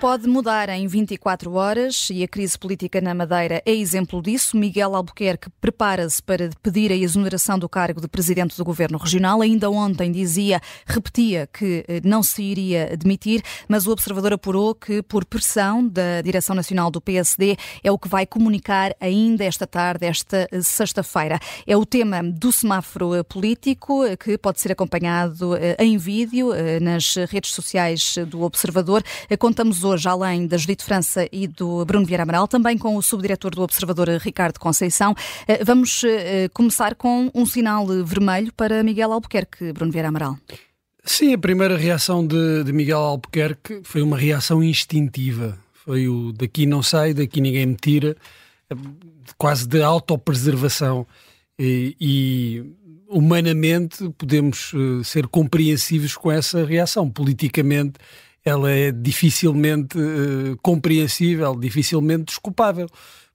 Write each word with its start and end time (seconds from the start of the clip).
pode 0.00 0.26
mudar 0.26 0.70
em 0.70 0.86
24 0.86 1.52
horas 1.52 2.08
e 2.10 2.24
a 2.24 2.28
crise 2.28 2.58
política 2.58 3.02
na 3.02 3.14
Madeira 3.14 3.62
é 3.66 3.74
exemplo 3.74 4.22
disso. 4.22 4.56
Miguel 4.56 4.96
Albuquerque 4.96 5.50
prepara-se 5.60 6.22
para 6.22 6.48
pedir 6.62 6.90
a 6.90 6.94
exoneração 6.94 7.58
do 7.58 7.68
cargo 7.68 8.00
de 8.00 8.08
presidente 8.08 8.56
do 8.56 8.64
governo 8.64 8.96
regional. 8.96 9.42
Ainda 9.42 9.70
ontem 9.70 10.10
dizia, 10.10 10.58
repetia 10.86 11.46
que 11.52 11.84
eh, 11.86 12.00
não 12.02 12.22
se 12.22 12.42
iria 12.42 12.96
demitir, 12.96 13.42
mas 13.68 13.86
o 13.86 13.90
observador 13.90 14.32
apurou 14.32 14.74
que, 14.74 15.02
por 15.02 15.22
pressão 15.22 15.86
da 15.86 16.22
direção 16.22 16.56
nacional 16.56 16.90
do 16.90 16.98
PSD, 16.98 17.58
é 17.84 17.92
o 17.92 17.98
que 17.98 18.08
vai 18.08 18.24
comunicar 18.24 18.96
ainda 18.98 19.44
esta 19.44 19.66
tarde, 19.66 20.06
esta 20.06 20.48
eh, 20.50 20.62
sexta-feira. 20.62 21.38
É 21.66 21.76
o 21.76 21.84
tema 21.84 22.22
do 22.22 22.50
semáforo 22.50 23.16
eh, 23.16 23.22
político 23.22 24.00
que 24.16 24.38
pode 24.38 24.60
ser 24.60 24.72
acompanhado 24.72 25.50
em 25.78 25.98
vídeo 25.98 26.52
nas 26.80 27.16
redes 27.28 27.52
sociais 27.52 28.16
do 28.26 28.42
Observador. 28.42 29.02
Contamos 29.38 29.84
hoje, 29.84 29.89
além 30.06 30.46
da 30.46 30.56
Judite 30.56 30.84
França 30.84 31.28
e 31.32 31.46
do 31.46 31.84
Bruno 31.84 32.06
Vieira 32.06 32.22
Amaral, 32.22 32.46
também 32.46 32.76
com 32.76 32.96
o 32.96 33.02
subdiretor 33.02 33.52
do 33.52 33.62
Observador, 33.62 34.08
Ricardo 34.20 34.58
Conceição. 34.58 35.14
Eh, 35.46 35.64
vamos 35.64 36.02
eh, 36.04 36.48
começar 36.52 36.94
com 36.94 37.30
um 37.34 37.44
sinal 37.46 37.86
vermelho 38.04 38.52
para 38.52 38.82
Miguel 38.82 39.12
Albuquerque, 39.12 39.72
Bruno 39.72 39.92
Vieira 39.92 40.08
Amaral. 40.08 40.36
Sim, 41.04 41.34
a 41.34 41.38
primeira 41.38 41.76
reação 41.76 42.26
de, 42.26 42.62
de 42.64 42.72
Miguel 42.72 42.98
Albuquerque 42.98 43.80
foi 43.84 44.02
uma 44.02 44.18
reação 44.18 44.62
instintiva. 44.62 45.58
Foi 45.72 46.08
o 46.08 46.32
daqui 46.32 46.66
não 46.66 46.82
sai, 46.82 47.14
daqui 47.14 47.40
ninguém 47.40 47.66
me 47.66 47.74
tira, 47.74 48.16
quase 49.36 49.66
de 49.66 49.82
autopreservação. 49.82 51.06
E, 51.58 51.96
e 52.00 52.64
humanamente 53.10 54.08
podemos 54.16 54.72
eh, 54.74 55.02
ser 55.02 55.26
compreensivos 55.26 56.16
com 56.16 56.30
essa 56.30 56.64
reação. 56.64 57.10
Politicamente, 57.10 57.94
ela 58.44 58.70
é 58.70 58.90
dificilmente 58.90 59.98
uh, 59.98 60.56
compreensível, 60.62 61.54
dificilmente 61.54 62.24
desculpável. 62.26 62.88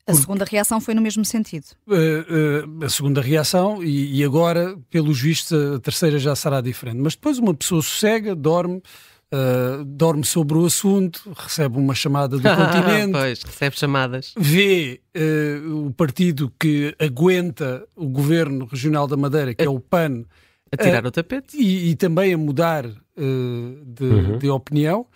A 0.08 0.14
segunda 0.14 0.46
reação 0.46 0.80
foi 0.80 0.94
no 0.94 1.02
mesmo 1.02 1.26
sentido. 1.26 1.66
Uh, 1.88 2.82
uh, 2.82 2.86
a 2.86 2.90
segunda 2.90 3.22
reação, 3.22 3.84
e, 3.84 4.20
e, 4.20 4.24
agora, 4.24 4.78
pelos 4.90 5.20
vistos, 5.20 5.52
a 5.76 5.80
terceira 5.80 6.20
já 6.20 6.36
será 6.36 6.62
diferente. 6.62 6.98
Mas 6.98 7.16
depois 7.16 7.40
uma 7.40 7.56
pessoa 7.56 7.82
sossega, 7.82 8.36
dorme, 8.36 8.84
uh, 9.34 9.84
dorme 9.84 10.24
sobre 10.24 10.58
o 10.60 10.66
assunto, 10.66 11.22
recebe 11.36 11.80
uma 11.80 11.96
chamada 11.96 12.38
do 12.38 12.44
continente. 12.44 13.14
pois, 13.14 13.42
recebe 13.42 13.80
chamadas. 13.80 14.34
Vê 14.38 15.02
o 15.72 15.92
partido 15.92 16.54
que 16.60 16.96
aguenta 17.00 17.84
o 17.96 18.08
governo 18.08 18.66
regional 18.66 19.08
da 19.08 19.18
Madeira, 19.18 19.56
que 19.56 19.64
é 19.64 19.70
o 19.70 19.80
PAN. 19.80 20.24
A 20.80 20.84
tirar 20.84 21.06
o 21.06 21.12
tapete. 21.12 21.58
E, 21.58 21.92
e 21.92 21.96
também 21.96 22.34
a 22.34 22.38
mudar 22.38 22.86
de, 22.86 24.04
uhum. 24.04 24.38
de 24.38 24.50
opinião 24.50 25.08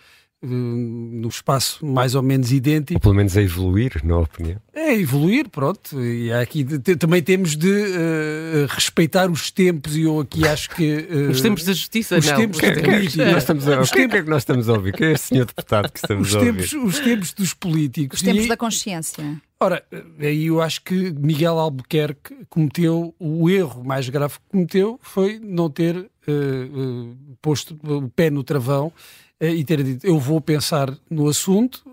no 0.42 1.28
espaço 1.28 1.84
mais 1.84 2.14
ou 2.14 2.22
menos 2.22 2.50
idêntico. 2.50 2.94
Ou 2.94 3.00
pelo 3.00 3.14
menos 3.14 3.36
a 3.36 3.42
evoluir, 3.42 4.00
na 4.02 4.18
opinião. 4.18 4.58
É 4.72 4.94
evoluir, 4.94 5.50
pronto. 5.50 6.02
E 6.02 6.32
aqui 6.32 6.64
também 6.96 7.22
temos 7.22 7.56
de 7.56 7.68
uh, 7.68 8.66
respeitar 8.70 9.30
os 9.30 9.50
tempos 9.50 9.94
e 9.96 10.02
eu 10.02 10.20
aqui 10.20 10.48
acho 10.48 10.70
que... 10.70 11.06
Uh, 11.10 11.30
os 11.30 11.42
tempos 11.42 11.64
da 11.64 11.74
justiça, 11.74 12.16
os 12.16 12.26
não. 12.26 12.36
Tempos 12.36 12.58
que, 12.58 12.70
da 12.70 12.80
política. 12.80 13.24
Que, 13.24 13.32
nós 13.32 13.42
estamos 13.42 13.68
a, 13.68 13.80
os 13.80 13.90
o 13.90 13.92
que 13.92 14.00
é 14.00 14.08
que 14.08 14.30
nós 14.30 14.42
estamos 14.42 14.68
a 14.68 14.72
ouvir? 14.72 14.94
Quem 14.94 15.08
é 15.08 15.12
esse 15.12 15.26
senhor 15.26 15.44
deputado 15.44 15.92
que 15.92 15.98
estamos 15.98 16.28
os 16.28 16.34
a 16.34 16.38
ouvir? 16.38 16.52
Tempos, 16.52 16.72
os 16.72 16.98
tempos 17.00 17.32
dos 17.34 17.54
políticos. 17.54 18.18
Os 18.18 18.24
tempos 18.24 18.44
e, 18.46 18.48
da 18.48 18.56
consciência. 18.56 19.42
Ora, 19.62 19.84
aí 20.18 20.46
eu 20.46 20.62
acho 20.62 20.82
que 20.82 21.12
Miguel 21.12 21.58
Albuquerque 21.58 22.46
cometeu, 22.48 23.14
o 23.18 23.50
erro 23.50 23.84
mais 23.84 24.08
grave 24.08 24.34
que 24.34 24.48
cometeu 24.48 24.98
foi 25.02 25.38
não 25.38 25.68
ter 25.68 25.98
uh, 25.98 27.16
posto 27.42 27.78
o 27.84 28.08
pé 28.08 28.30
no 28.30 28.42
travão 28.42 28.90
eh, 29.38 29.52
e 29.52 29.62
ter 29.62 29.82
dito: 29.82 30.06
eu 30.06 30.18
vou 30.18 30.40
pensar 30.40 30.96
no 31.10 31.28
assunto, 31.28 31.84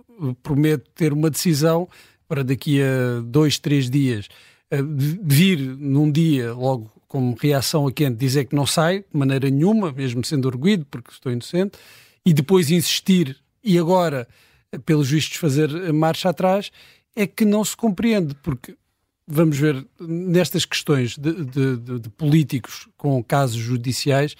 prometo 0.41 0.89
ter 0.95 1.11
uma 1.11 1.29
decisão 1.29 1.89
para 2.25 2.41
daqui 2.41 2.81
a 2.81 3.19
dois, 3.25 3.59
três 3.59 3.89
dias. 3.89 4.29
Eh, 4.71 4.81
vir 4.81 5.59
num 5.59 6.09
dia 6.09 6.53
logo 6.53 6.89
como 7.05 7.35
reação 7.37 7.85
a 7.85 7.91
quente 7.91 8.15
dizer 8.15 8.45
que 8.45 8.55
não 8.55 8.65
sai 8.65 8.99
de 8.99 9.17
maneira 9.17 9.49
nenhuma, 9.49 9.91
mesmo 9.91 10.23
sendo 10.23 10.47
arguído, 10.47 10.85
porque 10.89 11.11
estou 11.11 11.33
inocente, 11.33 11.77
e 12.25 12.33
depois 12.33 12.71
insistir 12.71 13.35
e 13.61 13.77
agora, 13.77 14.25
pelos 14.85 15.09
vistos, 15.09 15.37
fazer 15.37 15.91
marcha 15.91 16.29
atrás, 16.29 16.71
é 17.17 17.25
que 17.25 17.43
não 17.43 17.65
se 17.65 17.75
compreende, 17.75 18.35
porque 18.35 18.77
vamos 19.27 19.57
ver, 19.57 19.85
nestas 19.99 20.63
questões 20.63 21.17
de, 21.17 21.33
de, 21.43 21.77
de, 21.77 21.99
de 21.99 22.09
políticos 22.11 22.87
com 22.95 23.21
casos 23.21 23.57
judiciais, 23.57 24.35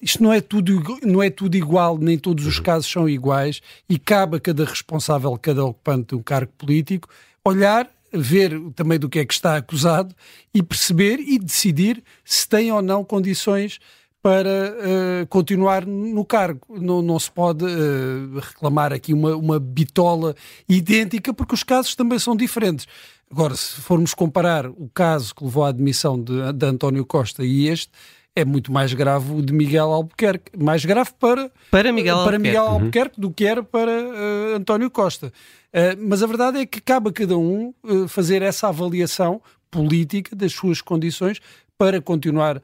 isto 0.00 0.22
não 0.22 0.32
é 0.32 0.40
tudo, 0.40 0.80
não 1.02 1.22
é 1.22 1.30
tudo 1.30 1.56
igual, 1.56 1.96
nem 1.96 2.18
todos 2.18 2.46
os 2.46 2.58
uhum. 2.58 2.62
casos 2.62 2.90
são 2.90 3.08
iguais, 3.08 3.60
e 3.88 3.98
cabe 3.98 4.36
a 4.36 4.40
cada 4.40 4.64
responsável, 4.64 5.36
cada 5.38 5.64
ocupante 5.64 6.08
de 6.08 6.14
um 6.16 6.22
cargo 6.22 6.52
político, 6.58 7.08
olhar, 7.44 7.90
ver 8.12 8.60
também 8.76 8.98
do 8.98 9.08
que 9.08 9.18
é 9.18 9.24
que 9.24 9.32
está 9.32 9.56
acusado 9.56 10.14
e 10.52 10.62
perceber 10.62 11.18
e 11.18 11.38
decidir 11.38 12.04
se 12.24 12.46
tem 12.46 12.70
ou 12.70 12.82
não 12.82 13.02
condições 13.02 13.80
para 14.22 14.76
uh, 14.76 15.26
continuar 15.26 15.84
no 15.84 16.24
cargo. 16.24 16.60
Não, 16.70 17.02
não 17.02 17.18
se 17.18 17.30
pode 17.30 17.64
uh, 17.64 18.38
reclamar 18.38 18.92
aqui 18.92 19.12
uma, 19.12 19.34
uma 19.34 19.58
bitola 19.58 20.36
idêntica, 20.68 21.34
porque 21.34 21.54
os 21.54 21.64
casos 21.64 21.96
também 21.96 22.18
são 22.18 22.36
diferentes. 22.36 22.86
Agora, 23.30 23.56
se 23.56 23.80
formos 23.80 24.14
comparar 24.14 24.66
o 24.68 24.88
caso 24.94 25.34
que 25.34 25.42
levou 25.42 25.64
à 25.64 25.68
admissão 25.68 26.22
de, 26.22 26.52
de 26.52 26.66
António 26.66 27.04
Costa 27.04 27.44
e 27.44 27.66
este, 27.66 27.90
é 28.36 28.44
muito 28.44 28.70
mais 28.72 28.94
grave 28.94 29.32
o 29.32 29.42
de 29.42 29.52
Miguel 29.52 29.90
Albuquerque. 29.90 30.52
Mais 30.56 30.84
grave 30.84 31.10
para, 31.18 31.50
para 31.70 31.92
Miguel 31.92 32.16
para 32.16 32.36
Albuquerque, 32.36 32.42
Miguel 32.42 32.66
Albuquerque 32.66 33.16
uhum. 33.16 33.28
do 33.28 33.34
que 33.34 33.44
era 33.44 33.62
para 33.62 33.90
uh, 33.90 34.56
António 34.56 34.90
Costa. 34.90 35.32
Uh, 35.72 35.98
mas 35.98 36.22
a 36.22 36.26
verdade 36.26 36.58
é 36.58 36.66
que 36.66 36.80
cabe 36.80 37.08
a 37.10 37.12
cada 37.12 37.36
um 37.36 37.74
uh, 37.82 38.06
fazer 38.06 38.42
essa 38.42 38.68
avaliação 38.68 39.40
política 39.70 40.36
das 40.36 40.52
suas 40.52 40.80
condições 40.80 41.40
para 41.82 42.00
continuar 42.00 42.62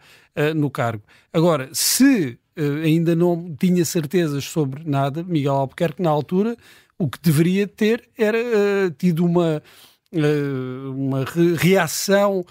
no 0.54 0.70
cargo. 0.70 1.02
Agora, 1.32 1.68
se 1.72 2.38
ainda 2.84 3.16
não 3.16 3.52
tinha 3.58 3.84
certezas 3.84 4.44
sobre 4.44 4.84
nada, 4.84 5.24
Miguel 5.24 5.54
Albuquerque, 5.54 6.00
na 6.00 6.10
altura, 6.10 6.56
o 6.96 7.08
que 7.08 7.18
deveria 7.20 7.66
ter 7.66 8.08
era 8.16 8.38
tido 8.96 9.24
uma, 9.24 9.60
uma 10.94 11.24
reação 11.56 12.44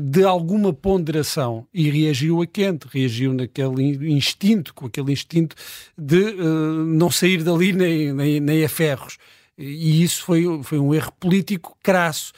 de 0.00 0.22
alguma 0.22 0.72
ponderação 0.72 1.66
e 1.74 1.90
reagiu 1.90 2.40
a 2.40 2.46
quente, 2.46 2.86
reagiu 2.88 3.34
naquele 3.34 4.12
instinto, 4.12 4.72
com 4.72 4.86
aquele 4.86 5.12
instinto 5.12 5.56
de 5.98 6.20
uh, 6.20 6.84
não 6.86 7.10
sair 7.10 7.42
dali 7.42 7.72
nem, 7.72 8.12
nem, 8.12 8.38
nem 8.38 8.64
a 8.64 8.68
ferros. 8.68 9.18
E 9.58 10.04
isso 10.04 10.22
foi, 10.22 10.44
foi 10.62 10.78
um 10.78 10.94
erro 10.94 11.10
político 11.18 11.76
crasso 11.82 12.32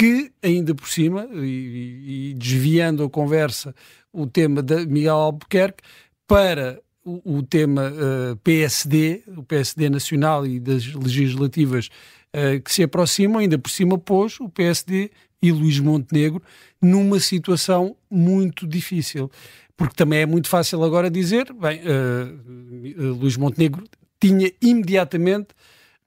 que, 0.00 0.32
ainda 0.42 0.74
por 0.74 0.88
cima, 0.88 1.28
e, 1.30 2.30
e 2.30 2.34
desviando 2.34 3.04
a 3.04 3.10
conversa, 3.10 3.74
o 4.10 4.26
tema 4.26 4.62
de 4.62 4.86
Miguel 4.86 5.14
Albuquerque 5.14 5.82
para 6.26 6.80
o, 7.04 7.36
o 7.36 7.42
tema 7.42 7.90
uh, 7.90 8.32
eh, 8.32 8.36
PSD, 8.42 9.22
o 9.36 9.42
PSD 9.42 9.90
nacional 9.90 10.46
e 10.46 10.58
das 10.58 10.86
legislativas 10.94 11.90
uh, 12.34 12.58
que 12.62 12.72
se 12.72 12.82
aproximam, 12.82 13.40
ainda 13.40 13.58
por 13.58 13.70
cima 13.70 13.98
pôs 13.98 14.40
o 14.40 14.48
PSD 14.48 15.10
e 15.42 15.52
Luís 15.52 15.78
Montenegro 15.78 16.42
numa 16.80 17.20
situação 17.20 17.94
muito 18.10 18.66
difícil. 18.66 19.30
Porque 19.76 19.94
também 19.94 20.20
é 20.20 20.26
muito 20.26 20.48
fácil 20.48 20.82
agora 20.82 21.10
dizer, 21.10 21.52
bem, 21.52 21.82
uh, 21.82 23.12
Luís 23.20 23.36
Montenegro 23.36 23.84
tinha 24.18 24.50
imediatamente 24.62 25.48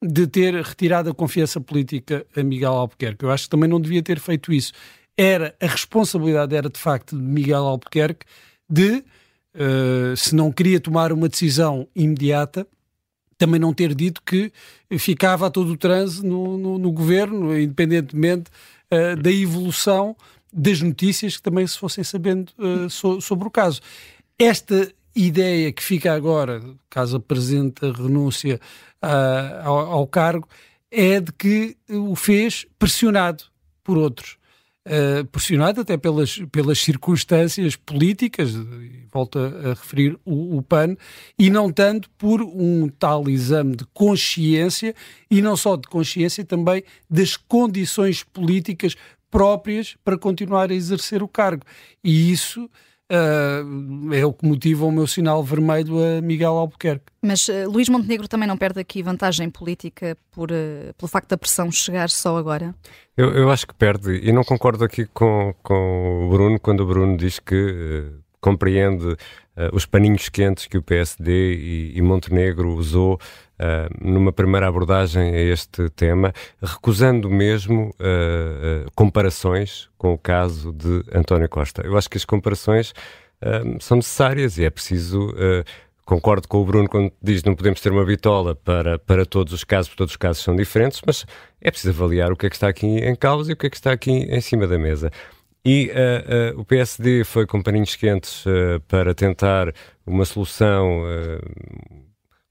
de 0.04 0.28
ter 0.28 0.54
retirado 0.56 1.10
a 1.10 1.14
confiança 1.14 1.62
política 1.62 2.26
a 2.36 2.44
Miguel 2.44 2.74
Albuquerque. 2.74 3.24
Eu 3.24 3.32
acho 3.32 3.46
que 3.46 3.50
também 3.50 3.70
não 3.70 3.80
devia 3.80 4.04
ter 4.04 4.20
feito 4.20 4.52
isso. 4.52 4.74
Era, 5.18 5.56
a 5.62 5.68
responsabilidade 5.68 6.56
era 6.56 6.70
de 6.70 6.80
facto 6.80 7.16
de 7.16 7.22
Miguel 7.22 7.64
Albuquerque 7.64 8.26
de, 8.70 9.04
uh, 9.56 10.18
se 10.18 10.36
não 10.36 10.52
queria 10.52 10.80
tomar 10.80 11.12
uma 11.14 11.30
decisão 11.30 11.88
imediata, 11.96 12.68
também 13.38 13.60
não 13.60 13.74
ter 13.74 13.94
dito 13.94 14.22
que 14.24 14.52
ficava 14.98 15.48
a 15.48 15.50
todo 15.50 15.72
o 15.72 15.78
transe 15.78 16.26
no, 16.26 16.58
no, 16.58 16.78
no 16.78 16.92
governo, 16.92 17.58
independentemente 17.58 18.50
uh, 18.92 19.22
da 19.22 19.32
evolução 19.32 20.16
das 20.52 20.82
notícias 20.82 21.38
que 21.38 21.44
também 21.44 21.66
se 21.66 21.78
fossem 21.78 22.04
sabendo 22.04 22.52
uh, 22.58 22.90
so, 22.90 23.20
sobre 23.22 23.48
o 23.48 23.52
caso. 23.52 23.82
Esta 24.38 24.92
ideia 25.16 25.72
que 25.72 25.84
fica 25.84 26.14
agora, 26.14 26.62
caso 26.90 27.18
apresente 27.18 27.86
a 27.86 27.92
renúncia 27.92 28.60
uh, 29.04 29.68
ao, 29.68 29.78
ao, 29.92 30.08
cargo, 30.08 30.48
é 30.90 31.20
de 31.20 31.32
que 31.34 31.78
o 31.90 32.16
fez 32.16 32.66
pressionado 32.78 33.44
por 33.84 33.98
outros. 33.98 34.38
Uh, 34.86 35.26
pressionado 35.28 35.80
até 35.80 35.96
pelas, 35.96 36.40
pelas 36.52 36.78
circunstâncias 36.80 37.78
políticas, 37.78 38.52
volto 39.14 39.40
a, 39.40 39.70
referir 39.70 40.20
o, 40.26 40.58
o, 40.58 40.62
PAN, 40.62 40.98
e 41.40 41.50
não 41.50 41.72
tanto 41.72 42.10
por 42.18 42.42
um 42.42 42.90
tal 42.90 43.30
exame 43.30 43.78
de 43.78 43.86
consciência, 43.94 44.94
e 45.32 45.42
não 45.42 45.56
só 45.56 45.78
de 45.78 45.88
consciência, 45.88 46.44
também 46.44 46.84
das 47.10 47.38
condições 47.38 48.24
políticas 48.24 48.96
próprias 49.32 49.96
para 50.04 50.18
continuar 50.18 50.70
a 50.70 50.76
exercer 50.76 51.24
o 51.24 51.28
cargo. 51.28 51.64
E 52.04 52.32
isso 52.32 52.70
uh, 53.14 54.14
é 54.14 54.26
o 54.26 54.34
que 54.34 54.46
motiva 54.46 54.86
o 54.86 54.92
meu 54.92 55.08
sinal 55.08 55.44
vermelho 55.44 55.98
a 56.04 56.22
Miguel 56.22 56.54
Albuquerque. 56.54 57.06
Mas 57.22 57.48
uh, 57.48 57.70
Luís 57.70 57.88
Montenegro 57.90 58.28
também 58.28 58.48
não 58.48 58.58
perde 58.58 58.80
aqui 58.80 59.04
vantagem 59.04 59.50
política 59.50 60.18
por, 60.32 60.52
uh, 60.52 60.94
pelo 60.98 61.08
facto 61.08 61.30
da 61.30 61.38
pressão 61.38 61.72
chegar 61.72 62.10
só 62.10 62.38
agora? 62.38 62.76
Eu, 63.16 63.32
eu 63.32 63.52
acho 63.52 63.68
que 63.68 63.74
perde, 63.74 64.20
e 64.24 64.32
não 64.32 64.44
concordo 64.44 64.84
aqui 64.84 65.06
com, 65.14 65.54
com 65.62 66.26
o 66.26 66.30
Bruno 66.30 66.60
quando 66.60 66.82
o 66.82 66.86
Bruno 66.86 67.16
diz 67.16 67.40
que 67.40 68.12
compreende 68.42 69.16
os 69.72 69.86
paninhos 69.86 70.30
quentes 70.30 70.68
que 70.68 70.78
o 70.78 70.82
PSD 70.82 71.32
e, 71.32 71.98
e 71.98 72.02
Montenegro 72.02 72.74
usou 72.74 73.20
Uh, 73.54 73.88
numa 74.02 74.34
primeira 74.34 74.68
abordagem 74.68 75.36
a 75.36 75.40
este 75.40 75.88
tema, 75.92 76.34
recusando 76.60 77.30
mesmo 77.30 77.96
uh, 78.00 78.88
uh, 78.88 78.92
comparações 78.96 79.90
com 79.96 80.12
o 80.12 80.18
caso 80.18 80.74
de 80.74 81.04
António 81.14 81.48
Costa. 81.48 81.84
Eu 81.86 81.96
acho 81.96 82.10
que 82.10 82.18
as 82.18 82.26
comparações 82.26 82.94
são 83.80 83.98
necessárias 83.98 84.58
e 84.58 84.64
é 84.64 84.70
preciso. 84.70 85.34
Concordo 86.06 86.48
com 86.48 86.62
o 86.62 86.66
Bruno 86.66 86.90
quando 86.90 87.12
diz 87.22 87.42
que 87.42 87.48
não 87.48 87.56
podemos 87.56 87.80
ter 87.80 87.92
uma 87.92 88.06
bitola 88.06 88.56
para, 88.56 88.98
para 89.00 89.26
todos 89.26 89.54
os 89.54 89.64
casos, 89.64 89.90
porque 89.90 89.98
todos 89.98 90.14
os 90.14 90.18
casos 90.18 90.44
são 90.44 90.56
diferentes, 90.56 91.02
mas 91.06 91.26
é 91.62 91.70
preciso 91.70 91.94
avaliar 91.94 92.32
o 92.32 92.38
que 92.38 92.46
é 92.46 92.50
que 92.50 92.56
está 92.56 92.68
aqui 92.68 92.88
em 92.88 93.16
causa 93.16 93.52
e 93.52 93.54
o 93.54 93.58
que 93.58 93.68
é 93.68 93.70
que 93.70 93.76
está 93.76 93.92
aqui 93.92 94.12
em 94.12 94.42
cima 94.42 94.66
da 94.66 94.78
mesa. 94.78 95.12
E 95.66 95.90
uh, 95.92 96.58
uh, 96.58 96.60
o 96.60 96.66
PSD 96.66 97.24
foi 97.24 97.48
com 97.48 97.62
paninhos 97.62 97.96
quentes 97.96 98.46
uh, 98.46 98.82
para 98.88 99.16
tentar 99.16 99.74
uma 100.06 100.26
solução 100.26 101.04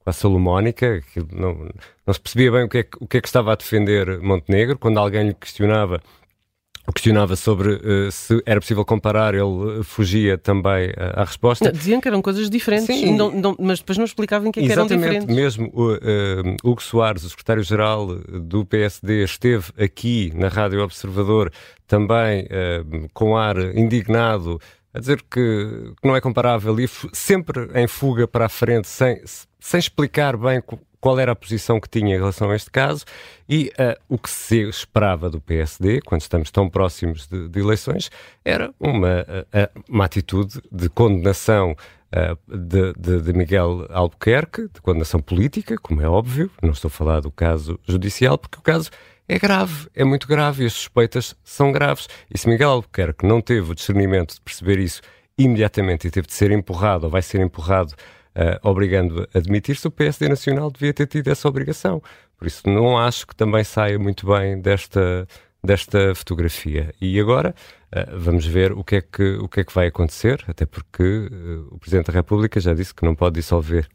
quase 0.03 0.19
salomónica, 0.19 1.03
que 1.13 1.21
não, 1.31 1.69
não 2.07 2.15
se 2.15 2.21
percebia 2.21 2.51
bem 2.51 2.65
o 2.65 2.69
que, 2.69 2.79
é, 2.79 2.87
o 2.99 3.07
que 3.07 3.19
é 3.19 3.21
que 3.21 3.29
estava 3.29 3.53
a 3.53 3.57
defender 3.57 4.19
Montenegro, 4.21 4.79
quando 4.79 4.99
alguém 4.99 5.29
lhe 5.29 5.35
questionava 5.35 6.01
questionava 6.91 7.37
sobre 7.37 7.75
uh, 7.75 8.11
se 8.11 8.43
era 8.45 8.61
possível 8.61 8.85
comparar, 8.85 9.35
ele 9.35 9.83
fugia 9.85 10.37
também 10.37 10.91
uh, 10.91 11.21
à 11.21 11.25
resposta. 11.25 11.67
Não, 11.67 11.73
diziam 11.73 12.01
que 12.01 12.09
eram 12.09 12.21
coisas 12.21 12.51
diferentes, 12.51 12.87
Sim. 12.87 13.17
Não, 13.17 13.31
não, 13.31 13.57
mas 13.59 13.79
depois 13.79 13.99
não 13.99 14.05
explicavam 14.05 14.51
que, 14.51 14.61
é 14.61 14.67
que 14.67 14.73
eram 14.73 14.87
diferentes. 14.87 15.35
mesmo 15.35 15.71
o, 15.73 15.93
uh, 15.93 16.57
Hugo 16.65 16.83
Soares, 16.83 17.23
o 17.25 17.31
secretário-geral 17.31 18.07
do 18.17 18.65
PSD, 18.65 19.23
esteve 19.23 19.73
aqui 19.79 20.33
na 20.35 20.49
Rádio 20.49 20.83
Observador 20.83 21.53
também 21.87 22.49
com 23.13 23.37
ar 23.37 23.59
indignado 23.77 24.59
a 24.95 24.99
dizer 24.99 25.23
que, 25.23 25.93
que 26.01 26.09
não 26.09 26.17
é 26.17 26.21
comparável 26.21 26.79
e 26.81 26.89
sempre 27.13 27.69
em 27.75 27.87
fuga 27.87 28.27
para 28.27 28.47
a 28.47 28.49
frente, 28.49 28.89
sem, 28.89 29.21
sem 29.63 29.79
explicar 29.79 30.37
bem 30.37 30.61
qual 31.01 31.19
era 31.19 31.33
a 31.33 31.37
posição 31.37 31.81
que 31.81 31.89
tinha 31.89 32.15
em 32.15 32.19
relação 32.19 32.51
a 32.51 32.57
este 32.57 32.71
caso 32.71 33.05
e 33.49 33.73
uh, 33.79 33.99
o 34.09 34.19
que 34.19 34.29
se 34.29 34.69
esperava 34.69 35.31
do 35.31 35.41
PSD, 35.41 36.01
quando 36.01 36.21
estamos 36.21 36.51
tão 36.51 36.69
próximos 36.69 37.27
de, 37.27 37.49
de 37.49 37.61
eleições, 37.61 38.11
era 38.45 38.73
uma, 38.79 39.23
uh, 39.23 39.83
uma 39.89 40.05
atitude 40.05 40.61
de 40.71 40.89
condenação 40.89 41.77
uh, 42.13 42.57
de, 42.57 42.93
de, 42.95 43.21
de, 43.21 43.33
Miguel 43.33 43.87
Albuquerque, 43.91 44.69
de 44.73 44.81
condenação 44.81 45.21
política, 45.21 45.77
como 45.77 46.03
é 46.03 46.09
óbvio, 46.09 46.51
não 46.63 46.71
estou 46.71 46.89
a 46.89 46.93
falar 46.93 47.21
do 47.21 47.31
caso 47.31 47.79
judicial, 47.87 48.37
porque 48.37 48.59
o 48.59 48.63
caso 48.63 48.91
é 49.29 49.39
grave, 49.39 49.89
é 49.95 50.05
muito 50.05 50.27
grave 50.27 50.65
e 50.65 50.67
as 50.67 50.73
suspeitas 50.73 51.35
são 51.43 51.73
graves. 51.73 52.09
E 52.33 52.37
se 52.37 52.49
Miguel 52.49 52.71
Albuquerque 52.71 53.27
não 53.27 53.41
teve 53.41 53.71
o 53.71 53.75
discernimento 53.75 54.35
de 54.35 54.41
perceber 54.41 54.79
isso 54.79 55.01
imediatamente 55.39 56.07
e 56.07 56.11
teve 56.11 56.27
de 56.27 56.35
ser 56.35 56.51
empurrado 56.51 57.05
ou 57.05 57.11
vai 57.11 57.23
ser 57.23 57.41
empurrado, 57.41 57.95
uh, 58.37 58.69
obrigando 58.69 59.29
a 59.35 59.39
admitir-se, 59.39 59.87
o 59.87 59.91
PSD 59.91 60.29
Nacional 60.29 60.71
devia 60.71 60.93
ter 60.93 61.07
tido 61.07 61.29
essa 61.29 61.49
obrigação. 61.49 62.03
Por 62.37 62.47
isso 62.47 62.69
não 62.69 62.99
acho 62.99 63.27
que 63.27 63.37
também 63.37 63.63
saia 63.65 63.99
muito 63.99 64.27
bem 64.27 64.61
desta, 64.61 65.27
desta 65.63 66.15
fotografia. 66.15 66.93
E 67.01 67.19
agora 67.21 67.55
uh, 67.95 68.19
vamos 68.19 68.47
ver 68.47 68.73
o 68.73 68.83
que, 68.83 68.97
é 68.97 69.01
que, 69.01 69.37
o 69.37 69.49
que 69.49 69.61
é 69.61 69.65
que 69.65 69.75
vai 69.75 69.87
acontecer, 69.87 70.43
até 70.49 70.67
porque 70.67 71.03
uh, 71.03 71.69
o 71.71 71.79
Presidente 71.79 72.07
da 72.07 72.13
República 72.13 72.61
já 72.61 72.75
disse 72.75 72.95
que 72.95 73.05
não 73.05 73.15
pode 73.15 73.37
dissolver 73.37 73.89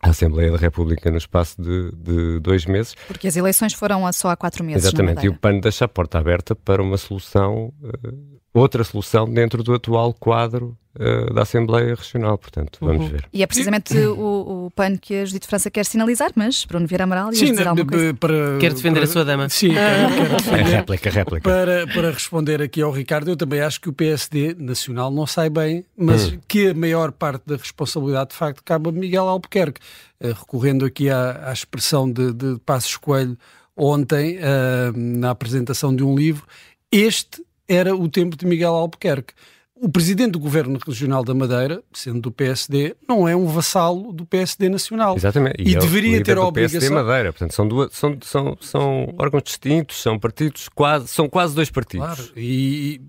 a 0.00 0.10
Assembleia 0.10 0.52
da 0.52 0.58
República 0.58 1.10
no 1.10 1.18
espaço 1.18 1.60
de, 1.60 1.90
de, 1.92 2.38
dois 2.38 2.66
meses. 2.66 2.94
Porque 3.06 3.26
as 3.26 3.36
eleições 3.36 3.74
foram 3.74 4.10
só 4.12 4.30
há 4.30 4.36
quatro 4.36 4.62
meses. 4.62 4.84
Exatamente, 4.84 5.26
e 5.26 5.28
o 5.28 5.34
PAN 5.34 5.58
deixa 5.58 5.86
a 5.86 5.88
porta 5.88 6.18
aberta 6.18 6.54
para 6.54 6.82
uma 6.82 6.96
solução, 6.96 7.72
uh, 7.82 8.40
outra 8.52 8.82
solução 8.84 9.28
dentro 9.30 9.62
do 9.62 9.74
atual 9.74 10.12
quadro 10.14 10.76
uh, 10.96 11.32
da 11.32 11.42
Assembleia 11.42 11.94
Regional, 11.94 12.36
portanto, 12.38 12.78
vamos 12.80 13.04
uhum. 13.04 13.08
ver. 13.08 13.24
E 13.32 13.42
é 13.42 13.46
precisamente 13.46 13.96
o, 13.96 14.66
o, 14.66 14.70
PAN 14.70 14.96
que 14.96 15.14
a 15.14 15.24
Judite 15.24 15.46
França 15.46 15.70
quer 15.70 15.84
sinalizar, 15.84 16.32
mas 16.34 16.64
Bruno 16.64 16.86
Vieira 16.86 17.04
Amaral 17.04 17.32
Sim, 17.32 17.52
dizer 17.52 17.68
alguma 17.68 17.86
coisa. 17.86 18.14
Para, 18.14 18.58
quer 18.58 18.72
defender 18.72 19.00
para, 19.00 19.08
a 19.08 19.12
sua 19.12 19.24
dama. 19.24 19.48
Sim, 19.48 19.74
quero, 19.74 20.14
quero 20.14 20.36
defender. 20.36 20.60
É 20.60 20.76
réplica, 20.76 21.10
réplica. 21.10 21.48
Para, 21.48 21.86
para 21.86 22.10
responder 22.10 22.62
aqui 22.62 22.82
ao 22.82 22.90
Ricardo, 22.90 23.30
eu 23.30 23.36
também 23.36 23.60
acho 23.60 23.80
que 23.80 23.88
o 23.88 23.92
PSD 23.92 24.54
Nacional 24.58 25.10
não 25.10 25.26
sai 25.26 25.50
bem, 25.50 25.84
mas 25.96 26.32
hum. 26.32 26.38
que 26.48 26.68
a 26.68 26.74
maior 26.74 27.12
parte 27.12 27.42
da 27.46 27.56
responsabilidade, 27.56 28.30
de 28.30 28.36
facto, 28.36 28.62
cabe 28.64 28.88
a 28.88 28.92
Miguel 28.92 29.28
Albuquerque. 29.28 29.80
Uh, 30.20 30.28
recorrendo 30.28 30.84
aqui 30.84 31.08
à, 31.08 31.48
à 31.48 31.52
expressão 31.52 32.10
de, 32.10 32.32
de 32.32 32.58
Passos 32.66 32.96
Coelho 32.96 33.38
ontem, 33.76 34.38
uh, 34.38 34.92
na 34.96 35.30
apresentação 35.30 35.94
de 35.94 36.02
um 36.02 36.16
livro, 36.16 36.44
este 36.90 37.40
era 37.68 37.94
o 37.94 38.08
tempo 38.08 38.36
de 38.36 38.46
Miguel 38.46 38.74
Albuquerque. 38.74 39.34
O 39.80 39.88
presidente 39.88 40.32
do 40.32 40.40
Governo 40.40 40.78
Regional 40.84 41.22
da 41.22 41.32
Madeira, 41.32 41.82
sendo 41.92 42.20
do 42.20 42.32
PSD, 42.32 42.96
não 43.08 43.28
é 43.28 43.36
um 43.36 43.46
vassalo 43.46 44.12
do 44.12 44.26
PSD 44.26 44.68
Nacional. 44.68 45.16
Exatamente. 45.16 45.62
E, 45.62 45.70
e 45.70 45.76
é 45.76 45.78
deveria 45.78 46.22
ter 46.22 46.36
a 46.36 46.44
obrigação. 46.44 46.80
PSD 46.80 46.94
Madeira, 46.94 47.32
portanto, 47.32 47.54
são, 47.54 47.68
duas, 47.68 47.92
são, 47.92 48.18
são, 48.20 48.58
são 48.60 49.14
órgãos 49.16 49.44
distintos, 49.44 50.02
são 50.02 50.18
partidos 50.18 50.68
quase, 50.68 51.06
são 51.06 51.28
quase 51.28 51.54
dois 51.54 51.70
partidos. 51.70 52.06
Claro, 52.06 52.32
e 52.36 53.00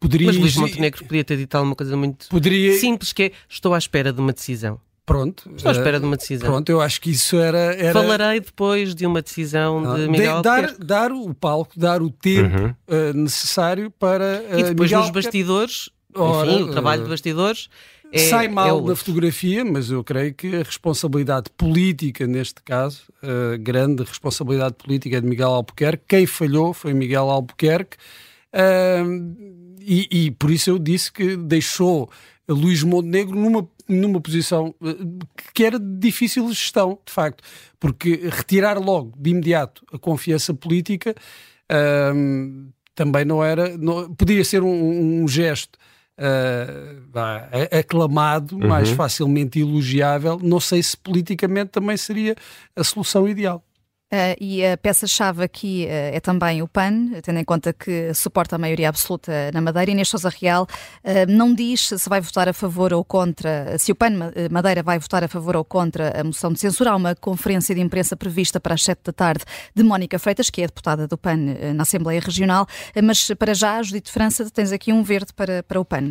poderia. 0.00 0.26
Mas 0.26 0.36
Luís 0.36 0.56
Montenegro 0.56 1.04
podia 1.04 1.22
ter 1.22 1.36
dito 1.36 1.54
alguma 1.54 1.76
coisa 1.76 1.96
muito 1.96 2.28
poderia... 2.28 2.72
simples, 2.72 3.12
que 3.12 3.22
é 3.24 3.32
estou 3.48 3.72
à 3.72 3.78
espera 3.78 4.12
de 4.12 4.20
uma 4.20 4.32
decisão. 4.32 4.80
Pronto. 5.06 5.48
Estou 5.54 5.68
à 5.68 5.72
espera 5.72 6.00
de 6.00 6.04
uma 6.04 6.16
decisão. 6.16 6.50
Pronto, 6.50 6.68
eu 6.68 6.80
acho 6.80 7.00
que 7.00 7.10
isso 7.10 7.36
era. 7.36 7.76
era... 7.76 7.92
Falarei 7.92 8.40
depois 8.40 8.92
de 8.92 9.06
uma 9.06 9.22
decisão 9.22 9.94
de 9.94 10.08
Miguel 10.08 10.38
de, 10.38 10.42
dar, 10.42 10.74
dar 10.78 11.12
o 11.12 11.32
palco, 11.32 11.78
dar 11.78 12.02
o 12.02 12.10
tempo 12.10 12.58
uhum. 12.58 12.74
uh, 12.88 13.12
necessário 13.14 13.88
para. 13.88 14.42
Uh, 14.50 14.58
e 14.58 14.62
depois 14.64 14.90
Miguel 14.90 15.02
nos 15.02 15.10
bastidores, 15.10 15.90
Ora, 16.12 16.50
enfim, 16.50 16.62
o 16.64 16.72
trabalho 16.72 17.04
de 17.04 17.08
bastidores. 17.08 17.68
É, 18.12 18.18
sai 18.18 18.48
mal 18.48 18.80
é 18.80 18.88
da 18.88 18.96
fotografia, 18.96 19.64
mas 19.64 19.90
eu 19.90 20.02
creio 20.02 20.34
que 20.34 20.56
a 20.56 20.62
responsabilidade 20.62 21.50
política, 21.56 22.26
neste 22.26 22.62
caso, 22.62 23.02
a 23.22 23.56
grande 23.56 24.02
responsabilidade 24.02 24.74
política 24.74 25.18
é 25.18 25.20
de 25.20 25.26
Miguel 25.26 25.50
Albuquerque. 25.50 26.04
Quem 26.08 26.26
falhou 26.26 26.72
foi 26.72 26.92
Miguel 26.92 27.30
Albuquerque. 27.30 27.96
Uh, 28.52 29.66
e, 29.80 30.26
e 30.26 30.30
por 30.32 30.50
isso 30.50 30.70
eu 30.70 30.78
disse 30.80 31.12
que 31.12 31.36
deixou 31.36 32.10
Luís 32.52 32.82
Montenegro 32.82 33.34
numa, 33.34 33.68
numa 33.88 34.20
posição 34.20 34.74
eh, 34.82 34.96
que 35.52 35.64
era 35.64 35.78
de 35.78 35.98
difícil 35.98 36.48
gestão, 36.48 36.98
de 37.04 37.12
facto, 37.12 37.42
porque 37.78 38.28
retirar 38.30 38.78
logo, 38.78 39.12
de 39.18 39.30
imediato, 39.30 39.84
a 39.92 39.98
confiança 39.98 40.54
política 40.54 41.14
um, 42.14 42.68
também 42.94 43.24
não 43.24 43.44
era. 43.44 43.76
Não, 43.76 44.12
podia 44.14 44.44
ser 44.44 44.62
um, 44.62 45.22
um 45.22 45.28
gesto. 45.28 45.78
Uh, 46.18 47.12
aclamado, 47.78 48.56
uhum. 48.56 48.66
mais 48.66 48.88
facilmente 48.88 49.60
elogiável, 49.60 50.40
não 50.42 50.58
sei 50.58 50.82
se 50.82 50.96
politicamente 50.96 51.72
também 51.72 51.94
seria 51.94 52.34
a 52.74 52.82
solução 52.82 53.28
ideal. 53.28 53.62
Uh, 54.06 54.38
e 54.40 54.64
a 54.64 54.76
peça-chave 54.76 55.42
aqui 55.42 55.84
uh, 55.86 56.14
é 56.14 56.20
também 56.20 56.62
o 56.62 56.68
PAN, 56.68 57.10
tendo 57.24 57.40
em 57.40 57.44
conta 57.44 57.72
que 57.72 58.14
suporta 58.14 58.54
a 58.54 58.58
maioria 58.58 58.88
absoluta 58.88 59.50
na 59.52 59.60
Madeira. 59.60 59.90
Inês 59.90 60.08
Sousa 60.08 60.28
Real 60.28 60.62
uh, 60.62 61.28
não 61.28 61.52
diz 61.52 61.88
se 61.88 62.08
vai 62.08 62.20
votar 62.20 62.48
a 62.48 62.52
favor 62.52 62.92
ou 62.92 63.04
contra, 63.04 63.76
se 63.78 63.90
o 63.90 63.96
PAN 63.96 64.30
Madeira 64.48 64.80
vai 64.80 65.00
votar 65.00 65.24
a 65.24 65.28
favor 65.28 65.56
ou 65.56 65.64
contra 65.64 66.20
a 66.20 66.22
moção 66.22 66.52
de 66.52 66.60
censura. 66.60 66.92
Há 66.92 66.96
uma 66.96 67.16
conferência 67.16 67.74
de 67.74 67.80
imprensa 67.80 68.16
prevista 68.16 68.60
para 68.60 68.74
as 68.74 68.84
sete 68.84 69.00
da 69.06 69.12
tarde 69.12 69.44
de 69.74 69.82
Mónica 69.82 70.20
Freitas, 70.20 70.50
que 70.50 70.62
é 70.62 70.66
deputada 70.68 71.08
do 71.08 71.18
PAN 71.18 71.38
na 71.74 71.82
Assembleia 71.82 72.20
Regional. 72.20 72.66
mas 73.02 73.28
para 73.36 73.54
já, 73.54 73.82
Judite 73.82 74.12
França, 74.12 74.48
tens 74.50 74.70
aqui 74.70 74.92
um 74.92 75.02
verde 75.02 75.32
para, 75.34 75.64
para 75.64 75.80
o 75.80 75.84
PAN. 75.84 76.10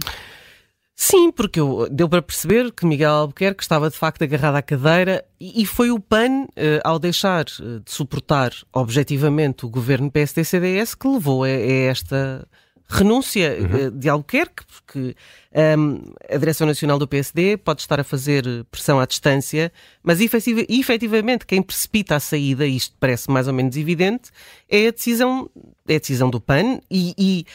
Sim, 0.96 1.30
porque 1.30 1.60
eu, 1.60 1.90
deu 1.92 2.08
para 2.08 2.22
perceber 2.22 2.72
que 2.72 2.86
Miguel 2.86 3.12
Albuquerque 3.12 3.62
estava 3.62 3.90
de 3.90 3.98
facto 3.98 4.24
agarrado 4.24 4.56
à 4.56 4.62
cadeira 4.62 5.25
e, 5.38 5.62
e 5.62 5.66
foi 5.66 5.92
o 5.92 6.00
PAN, 6.00 6.48
eh, 6.56 6.80
ao 6.86 6.98
deixar 6.98 7.46
eh, 7.60 7.80
de 7.84 7.92
suportar 7.92 8.54
objetivamente 8.72 9.66
o 9.66 9.70
governo 9.70 10.10
PSD-CDS, 10.10 10.96
que 10.96 11.08
levou 11.08 11.44
a, 11.44 11.48
a 11.48 11.50
esta 11.50 12.48
renúncia 12.88 13.58
uhum. 13.60 13.78
Eh, 13.78 13.90
de 13.90 14.08
Albuquerque, 14.08 14.64
porque 14.68 15.00
um, 15.00 15.60
ehm, 15.60 16.02
a 16.30 16.38
Direção 16.38 16.68
Nacional 16.68 17.00
do 17.00 17.08
PSD 17.08 17.58
pode 17.58 17.82
estar 17.82 18.00
a 18.00 18.04
fazer 18.04 18.46
pressão 18.72 19.00
à 19.00 19.06
distância, 19.06 19.74
mas 20.04 20.22
efetiva, 20.22 20.62
efetivamente 20.70 21.46
quem 21.46 21.62
precipita 21.62 22.16
a 22.16 22.20
saída, 22.20 22.66
isto 22.66 22.96
parece 23.00 23.30
mais 23.30 23.48
ou 23.48 23.54
menos 23.54 23.75
evidente, 23.75 24.30
é 24.70 24.88
a 24.88 24.92
decisão, 24.92 25.50
é 25.88 25.96
a 25.96 26.00
decisão 26.00 26.30
do 26.30 26.40
PAN 26.40 26.80
e, 26.90 27.14
e 27.18 27.46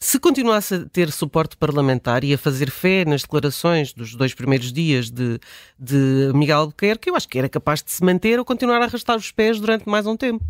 se 0.00 0.20
continuasse 0.20 0.74
a 0.74 0.84
ter 0.84 1.10
suporte 1.10 1.56
parlamentar 1.56 2.22
e 2.22 2.32
a 2.32 2.38
fazer 2.38 2.70
fé 2.70 3.04
nas 3.04 3.22
declarações 3.22 3.92
dos 3.92 4.14
dois 4.14 4.32
primeiros 4.32 4.72
dias 4.72 5.10
de, 5.10 5.40
de 5.78 6.30
Miguel 6.34 6.58
Albuquerque, 6.58 7.10
eu 7.10 7.16
acho 7.16 7.28
que 7.28 7.36
era 7.36 7.48
capaz 7.48 7.82
de 7.82 7.90
se 7.90 8.04
manter 8.04 8.38
ou 8.38 8.44
continuar 8.44 8.80
a 8.80 8.84
arrastar 8.84 9.16
os 9.16 9.32
pés 9.32 9.58
durante 9.58 9.88
mais 9.88 10.06
um 10.06 10.16
tempo. 10.16 10.44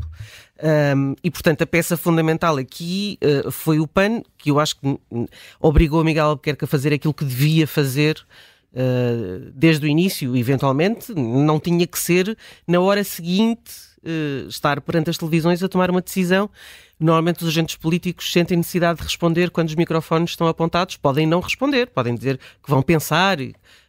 Um, 0.96 1.14
e, 1.24 1.30
portanto, 1.30 1.62
a 1.62 1.66
peça 1.66 1.96
fundamental 1.96 2.58
aqui 2.58 3.18
uh, 3.22 3.50
foi 3.50 3.80
o 3.80 3.86
PAN, 3.86 4.22
que 4.36 4.50
eu 4.50 4.60
acho 4.60 4.76
que 4.76 4.98
obrigou 5.58 6.04
Miguel 6.04 6.26
Albuquerque 6.26 6.64
a 6.64 6.68
fazer 6.68 6.92
aquilo 6.92 7.14
que 7.14 7.24
devia 7.24 7.66
fazer 7.66 8.18
uh, 8.74 9.50
desde 9.54 9.86
o 9.86 9.88
início, 9.88 10.36
eventualmente. 10.36 11.14
Não 11.14 11.58
tinha 11.58 11.86
que 11.86 11.98
ser 11.98 12.36
na 12.66 12.80
hora 12.80 13.02
seguinte 13.02 13.87
uh, 14.08 14.48
estar 14.48 14.80
perante 14.80 15.10
as 15.10 15.18
televisões 15.18 15.62
a 15.62 15.68
tomar 15.68 15.90
uma 15.90 16.00
decisão 16.00 16.50
Normalmente 17.00 17.44
os 17.44 17.48
agentes 17.48 17.76
políticos 17.76 18.32
sentem 18.32 18.56
necessidade 18.56 18.98
de 18.98 19.04
responder 19.04 19.50
quando 19.50 19.68
os 19.68 19.74
microfones 19.76 20.30
estão 20.30 20.48
apontados. 20.48 20.96
Podem 20.96 21.26
não 21.26 21.40
responder, 21.40 21.86
podem 21.86 22.14
dizer 22.14 22.38
que 22.38 22.68
vão 22.68 22.82
pensar. 22.82 23.38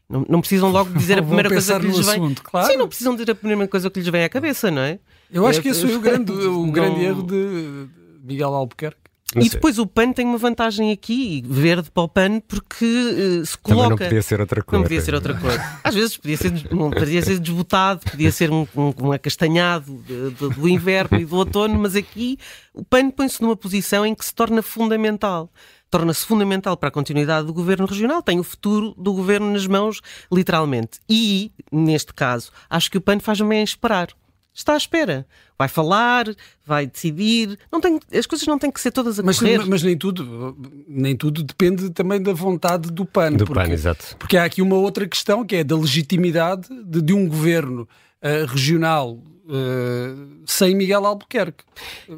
Não, 0.07 0.25
não 0.29 0.41
precisam 0.41 0.69
logo 0.69 0.91
dizer 0.93 1.17
a 1.17 1.23
primeira 1.23 1.49
coisa 1.49 1.79
que 1.79 1.87
lhes 1.87 2.05
vem. 2.05 2.15
Assunto, 2.15 2.43
claro. 2.43 2.67
Sim, 2.67 2.77
não 2.77 2.87
precisam 2.87 3.13
dizer 3.15 3.31
a 3.31 3.35
primeira 3.35 3.67
coisa 3.67 3.89
que 3.89 3.99
lhes 3.99 4.09
vem 4.09 4.23
à 4.23 4.29
cabeça, 4.29 4.69
não 4.69 4.83
é? 4.83 4.99
Eu 5.31 5.45
acho 5.47 5.59
é, 5.59 5.61
que 5.63 5.69
esse 5.69 5.81
foi 5.81 5.95
o 5.95 6.01
grande, 6.01 6.31
o 6.31 6.71
grande 6.71 7.03
erro 7.03 7.23
de 7.23 7.87
Miguel 8.23 8.53
Albuquerque. 8.53 9.08
Não 9.35 9.41
e 9.41 9.45
sei. 9.45 9.51
depois 9.51 9.77
o 9.77 9.85
PAN 9.85 10.11
tem 10.11 10.25
uma 10.25 10.37
vantagem 10.37 10.91
aqui, 10.91 11.43
verde 11.45 11.91
para 11.91 12.03
o 12.03 12.09
PAN, 12.09 12.39
porque 12.39 12.85
uh, 12.85 13.45
se 13.45 13.57
coloca. 13.57 13.83
Também 13.83 13.89
não 13.89 13.97
podia 13.97 14.21
ser 14.21 14.41
outra 14.41 14.63
coisa. 14.63 14.77
Não 14.77 14.83
podia 14.83 15.01
ser 15.01 15.13
outra 15.13 15.33
coisa. 15.35 15.79
Às 15.83 15.95
vezes 15.95 16.17
podia 16.17 16.37
ser, 16.37 16.51
podia 16.69 17.21
ser 17.21 17.39
desbotado, 17.39 18.01
podia 18.09 18.31
ser 18.31 18.51
um, 18.51 18.67
um, 18.75 18.93
um 19.07 19.11
acastanhado 19.11 20.03
de, 20.07 20.31
de, 20.31 20.49
do 20.55 20.67
inverno 20.67 21.19
e 21.19 21.25
do 21.25 21.35
outono, 21.35 21.77
mas 21.79 21.95
aqui 21.95 22.37
o 22.73 22.83
PAN 22.83 23.11
põe-se 23.11 23.41
numa 23.41 23.55
posição 23.55 24.05
em 24.05 24.15
que 24.15 24.25
se 24.25 24.33
torna 24.33 24.61
fundamental 24.61 25.51
torna-se 25.89 26.23
fundamental 26.25 26.77
para 26.77 26.89
a 26.89 26.91
continuidade 26.91 27.47
do 27.47 27.53
governo 27.53 27.87
regional, 27.87 28.21
tem 28.21 28.39
o 28.39 28.43
futuro 28.43 28.93
do 28.95 29.11
governo 29.11 29.51
nas 29.51 29.65
mãos, 29.65 30.01
literalmente. 30.31 30.99
E, 31.09 31.51
neste 31.71 32.13
caso, 32.13 32.51
acho 32.69 32.91
que 32.91 32.97
o 32.97 33.01
PAN 33.01 33.19
faz 33.19 33.41
bem 33.41 33.63
esperar 33.63 34.09
está 34.53 34.73
à 34.73 34.77
espera. 34.77 35.25
Vai 35.57 35.67
falar, 35.67 36.25
vai 36.65 36.85
decidir. 36.85 37.57
Não 37.71 37.81
tem, 37.81 37.99
as 38.13 38.25
coisas 38.25 38.47
não 38.47 38.57
têm 38.57 38.71
que 38.71 38.79
ser 38.79 38.91
todas 38.91 39.19
a 39.19 39.23
mas, 39.23 39.39
correr. 39.39 39.65
Mas 39.65 39.83
nem 39.83 39.97
tudo, 39.97 40.57
nem 40.87 41.15
tudo 41.15 41.43
depende 41.43 41.89
também 41.89 42.21
da 42.21 42.33
vontade 42.33 42.91
do 42.91 43.05
PAN. 43.05 43.33
Do 43.33 43.45
porque, 43.45 43.61
PAN, 43.61 43.71
exato. 43.71 44.15
Porque 44.17 44.37
há 44.37 44.45
aqui 44.45 44.61
uma 44.61 44.75
outra 44.77 45.07
questão 45.07 45.45
que 45.45 45.57
é 45.57 45.63
da 45.63 45.75
legitimidade 45.75 46.67
de, 46.85 47.01
de 47.01 47.13
um 47.13 47.27
governo 47.27 47.87
uh, 48.23 48.45
regional 48.45 49.13
uh, 49.13 50.43
sem 50.45 50.75
Miguel 50.75 51.05
Albuquerque. 51.05 51.63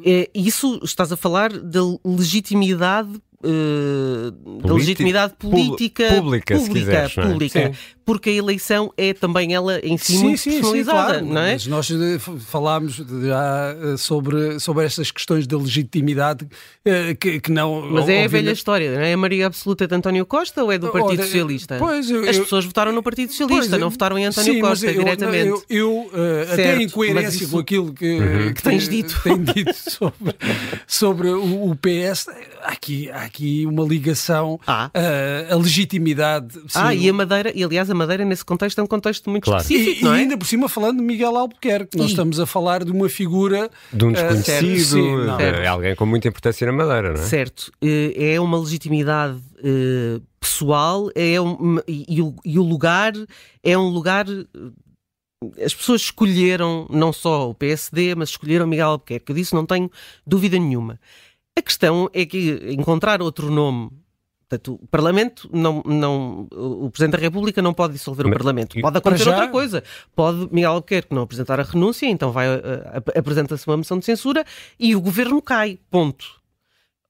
É, 0.04 0.30
isso 0.34 0.80
estás 0.84 1.10
a 1.10 1.16
falar 1.16 1.52
da 1.52 1.80
legitimidade 2.04 3.20
uh, 3.42 4.60
da 4.60 4.74
legitimidade 4.74 5.34
política 5.38 6.08
pública, 6.08 6.56
pública, 6.56 6.80
quiseres, 6.80 7.18
é? 7.18 7.22
pública 7.22 7.72
porque 8.04 8.30
a 8.30 8.32
eleição 8.32 8.92
é 8.96 9.12
também 9.12 9.54
ela 9.54 9.78
em 9.80 9.96
si 9.96 10.12
sim, 10.12 10.22
muito 10.22 10.38
sim, 10.38 10.50
personalizada, 10.52 11.14
sim, 11.14 11.18
claro. 11.20 11.26
não 11.26 11.40
é? 11.40 11.52
Mas 11.52 11.66
nós 11.66 11.90
eh, 11.90 12.18
falámos 12.46 12.96
já 12.96 13.76
eh, 13.76 13.96
sobre, 13.96 14.58
sobre 14.60 14.84
estas 14.84 15.10
questões 15.10 15.46
da 15.46 15.56
legitimidade 15.56 16.46
que, 17.20 17.40
que 17.40 17.50
não... 17.50 17.82
Mas 17.90 18.08
é 18.08 18.24
a 18.24 18.28
velha 18.28 18.50
história, 18.50 18.94
não 18.94 19.00
é 19.00 19.12
a 19.12 19.16
maioria 19.16 19.46
absoluta 19.46 19.86
de 19.86 19.94
António 19.94 20.26
Costa 20.26 20.62
ou 20.64 20.72
é 20.72 20.78
do 20.78 20.90
Partido 20.90 21.20
Ora, 21.20 21.24
Socialista? 21.24 21.76
Pois, 21.78 22.10
eu, 22.10 22.28
As 22.28 22.38
pessoas 22.38 22.64
votaram 22.64 22.92
no 22.92 23.02
Partido 23.02 23.30
Socialista, 23.30 23.70
pois, 23.70 23.80
não 23.80 23.90
votaram 23.90 24.18
em 24.18 24.26
António 24.26 24.60
Costa 24.60 24.86
eu, 24.86 24.94
diretamente. 24.94 25.48
Eu, 25.48 25.64
eu 25.68 25.92
uh, 25.92 26.52
até 26.52 26.82
em 26.82 26.88
coerência 26.88 27.46
com 27.48 27.58
aquilo 27.58 27.92
que, 27.92 28.18
uhum. 28.18 28.54
que 28.54 28.62
tens 28.62 28.88
dito, 28.88 29.20
tem 29.22 29.42
dito 29.42 29.74
sobre, 29.74 30.34
sobre 30.86 31.28
o, 31.28 31.70
o 31.70 31.76
PS, 31.76 32.28
há 32.62 32.72
aqui, 32.72 33.10
há 33.10 33.22
aqui 33.22 33.66
uma 33.66 33.84
ligação 33.84 34.58
ah. 34.66 34.90
uh, 34.94 35.54
a 35.54 35.56
legitimidade. 35.56 36.58
Ah, 36.74 36.94
e 36.94 37.08
a 37.08 37.12
Madeira, 37.12 37.52
e 37.54 37.62
aliás 37.62 37.90
a 37.92 37.94
Madeira 37.94 38.24
nesse 38.24 38.44
contexto 38.44 38.80
é 38.80 38.82
um 38.82 38.86
contexto 38.86 39.30
muito 39.30 39.44
claro. 39.44 39.62
específico, 39.62 40.00
e, 40.00 40.04
não 40.04 40.14
é? 40.14 40.18
E 40.18 40.20
ainda 40.22 40.36
por 40.36 40.46
cima 40.46 40.68
falando 40.68 40.98
de 40.98 41.04
Miguel 41.04 41.36
Albuquerque, 41.36 41.96
nós 41.96 42.08
e... 42.08 42.10
estamos 42.10 42.40
a 42.40 42.46
falar 42.46 42.84
de 42.84 42.90
uma 42.90 43.08
figura... 43.08 43.70
De 43.92 44.04
um 44.04 44.12
desconhecido, 44.12 44.96
uh, 44.96 45.40
é 45.40 45.66
alguém 45.66 45.94
com 45.94 46.06
muita 46.06 46.28
importância 46.28 46.66
na 46.66 46.72
Madeira, 46.72 47.14
não 47.14 47.22
é? 47.22 47.24
Certo, 47.24 47.72
é 47.82 48.40
uma 48.40 48.58
legitimidade 48.58 49.36
uh, 49.36 50.22
pessoal 50.40 51.08
é 51.14 51.40
um, 51.40 51.78
e, 51.86 52.04
e, 52.08 52.20
o, 52.20 52.34
e 52.44 52.58
o 52.58 52.62
lugar 52.62 53.12
é 53.62 53.78
um 53.78 53.88
lugar 53.88 54.26
as 55.64 55.74
pessoas 55.74 56.02
escolheram 56.02 56.86
não 56.90 57.12
só 57.12 57.50
o 57.50 57.54
PSD, 57.54 58.14
mas 58.14 58.30
escolheram 58.30 58.66
Miguel 58.66 58.90
Albuquerque. 58.90 59.34
Disso 59.34 59.56
não 59.56 59.66
tenho 59.66 59.90
dúvida 60.26 60.58
nenhuma. 60.58 61.00
A 61.58 61.62
questão 61.62 62.08
é 62.12 62.24
que 62.24 62.60
encontrar 62.70 63.20
outro 63.20 63.50
nome 63.50 63.90
Portanto, 64.52 64.78
o 64.82 64.86
Parlamento 64.88 65.48
não, 65.50 65.82
não. 65.86 66.46
O 66.52 66.90
Presidente 66.90 67.12
da 67.12 67.22
República 67.22 67.62
não 67.62 67.72
pode 67.72 67.94
dissolver 67.94 68.26
Mas, 68.26 68.34
o 68.34 68.36
Parlamento. 68.36 68.80
Pode 68.80 68.98
acontecer 68.98 69.24
já... 69.24 69.30
outra 69.30 69.48
coisa. 69.48 69.82
Pode 70.14 70.48
Miguel 70.52 70.72
Albuquerque 70.72 71.14
não 71.14 71.22
apresentar 71.22 71.58
a 71.58 71.62
renúncia, 71.62 72.06
então 72.06 72.30
vai 72.30 72.46
uh, 72.48 72.60
apresenta-se 73.16 73.66
uma 73.66 73.78
moção 73.78 73.98
de 73.98 74.04
censura 74.04 74.44
e 74.78 74.94
o 74.94 75.00
governo 75.00 75.40
cai. 75.40 75.78
Ponto. 75.90 76.26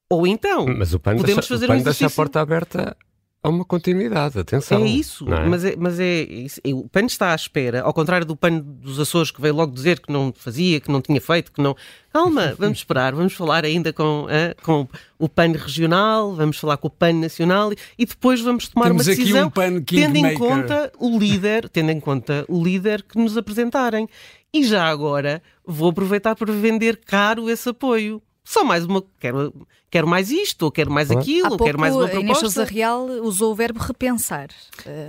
Ou 0.09 0.25
então. 0.25 0.65
Mas 0.67 0.93
o 0.93 0.99
PAN 0.99 1.17
podemos 1.17 1.35
deixa, 1.35 1.53
fazer 1.53 1.65
o 1.65 1.67
PAN 1.67 1.73
um 1.73 1.77
exercício... 1.77 2.05
deixa 2.07 2.13
a 2.13 2.15
porta 2.15 2.39
aberta 2.39 2.97
Há 3.45 3.49
uma 3.49 3.65
continuidade, 3.65 4.39
atenção. 4.39 4.81
É 4.81 4.87
isso, 4.87 5.25
é? 5.33 5.45
mas, 5.45 5.65
é, 5.65 5.75
mas 5.75 5.99
é, 5.99 6.23
é, 6.63 6.73
o 6.73 6.87
PAN 6.87 7.03
está 7.05 7.33
à 7.33 7.35
espera, 7.35 7.81
ao 7.81 7.93
contrário 7.93 8.25
do 8.25 8.37
PAN 8.37 8.57
dos 8.57 8.97
Açores 8.97 9.31
que 9.31 9.41
veio 9.41 9.53
logo 9.53 9.73
dizer 9.73 9.99
que 9.99 10.09
não 10.13 10.31
fazia, 10.33 10.79
que 10.79 10.89
não 10.89 11.01
tinha 11.01 11.19
feito, 11.19 11.51
que 11.51 11.61
não. 11.61 11.75
Calma, 12.13 12.55
vamos 12.57 12.77
esperar, 12.77 13.13
vamos 13.13 13.33
falar 13.33 13.65
ainda 13.65 13.91
com, 13.91 14.27
com 14.63 14.87
o 15.19 15.27
PAN 15.27 15.51
regional, 15.57 16.33
vamos 16.33 16.57
falar 16.57 16.77
com 16.77 16.87
o 16.87 16.89
PAN 16.89 17.11
nacional 17.11 17.73
e 17.99 18.05
depois 18.05 18.39
vamos 18.39 18.69
tomar 18.69 18.85
Temos 18.85 19.05
uma 19.05 19.13
decisão 19.13 19.47
um 19.47 19.81
tendo 19.81 20.15
em 20.15 20.35
conta 20.35 20.89
o 20.97 21.19
líder, 21.19 21.67
tendo 21.69 21.89
em 21.91 21.99
conta 21.99 22.45
o 22.47 22.63
líder 22.63 23.03
que 23.03 23.17
nos 23.17 23.35
apresentarem. 23.35 24.07
E 24.53 24.63
já 24.63 24.87
agora 24.87 25.43
vou 25.65 25.89
aproveitar 25.89 26.33
para 26.33 26.53
vender 26.53 26.95
caro 27.05 27.49
esse 27.49 27.67
apoio 27.67 28.21
só 28.43 28.63
mais 28.63 28.85
uma. 28.85 29.03
Quero, 29.19 29.67
quero 29.89 30.07
mais 30.07 30.29
isto, 30.29 30.63
ou 30.63 30.71
quero 30.71 30.91
mais 30.91 31.09
aquilo, 31.09 31.51
ou 31.51 31.57
quero 31.57 31.79
mais 31.79 31.93
uma 31.93 32.07
proposta. 32.07 32.25
Inês 32.25 32.37
Sousa 32.39 32.65
Real 32.65 33.05
usou 33.21 33.51
o 33.51 33.55
verbo 33.55 33.79
repensar. 33.79 34.49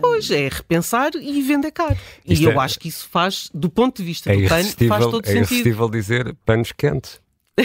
Pois 0.00 0.31
é, 0.31 0.49
repensar 0.49 1.11
e 1.17 1.43
vender 1.43 1.73
caro. 1.73 1.97
Isto 2.25 2.43
e 2.43 2.47
é... 2.47 2.53
eu 2.53 2.61
acho 2.61 2.79
que 2.79 2.88
isso 2.88 3.09
faz, 3.09 3.50
do 3.53 3.69
ponto 3.69 3.97
de 3.97 4.05
vista 4.05 4.33
é 4.33 4.37
do 4.37 4.49
PAN, 4.49 4.62
faz 4.88 5.07
todo 5.07 5.25
é 5.25 5.26
sentido. 5.26 5.26
É 5.26 5.37
irresistível 5.37 5.88
dizer 5.88 6.37
panos 6.47 6.73
quentes. 6.73 7.21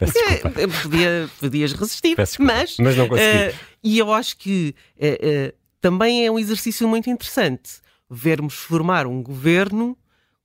é, 0.00 0.66
podia, 0.82 1.30
podias 1.40 1.72
resistir, 1.72 2.16
mas, 2.38 2.76
mas 2.78 2.96
não 2.96 3.08
consegui. 3.08 3.50
Uh, 3.50 3.54
e 3.82 3.98
eu 3.98 4.12
acho 4.12 4.36
que 4.36 4.74
uh, 4.96 5.50
uh, 5.50 5.52
também 5.80 6.26
é 6.26 6.30
um 6.30 6.38
exercício 6.38 6.86
muito 6.88 7.08
interessante 7.08 7.80
vermos 8.10 8.54
formar 8.54 9.06
um 9.06 9.22
governo 9.22 9.96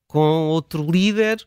com 0.07 0.49
outro 0.49 0.89
líder 0.89 1.43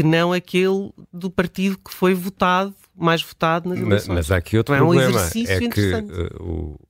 que 0.00 0.02
não 0.02 0.32
aquele 0.32 0.90
do 1.12 1.30
partido 1.30 1.76
que 1.76 1.92
foi 1.92 2.14
votado, 2.14 2.74
mais 2.96 3.22
votado 3.22 3.68
nas 3.68 3.78
eleições. 3.78 4.08
Mas, 4.08 4.16
mas 4.16 4.32
há 4.32 4.36
aqui 4.38 4.56
outro 4.56 4.74
então, 4.74 4.86
problema, 4.86 5.20
é, 5.20 5.58
um 5.60 5.66
é 5.66 5.68
que 5.68 5.94
uh, 5.94 6.42
o, 6.42 6.80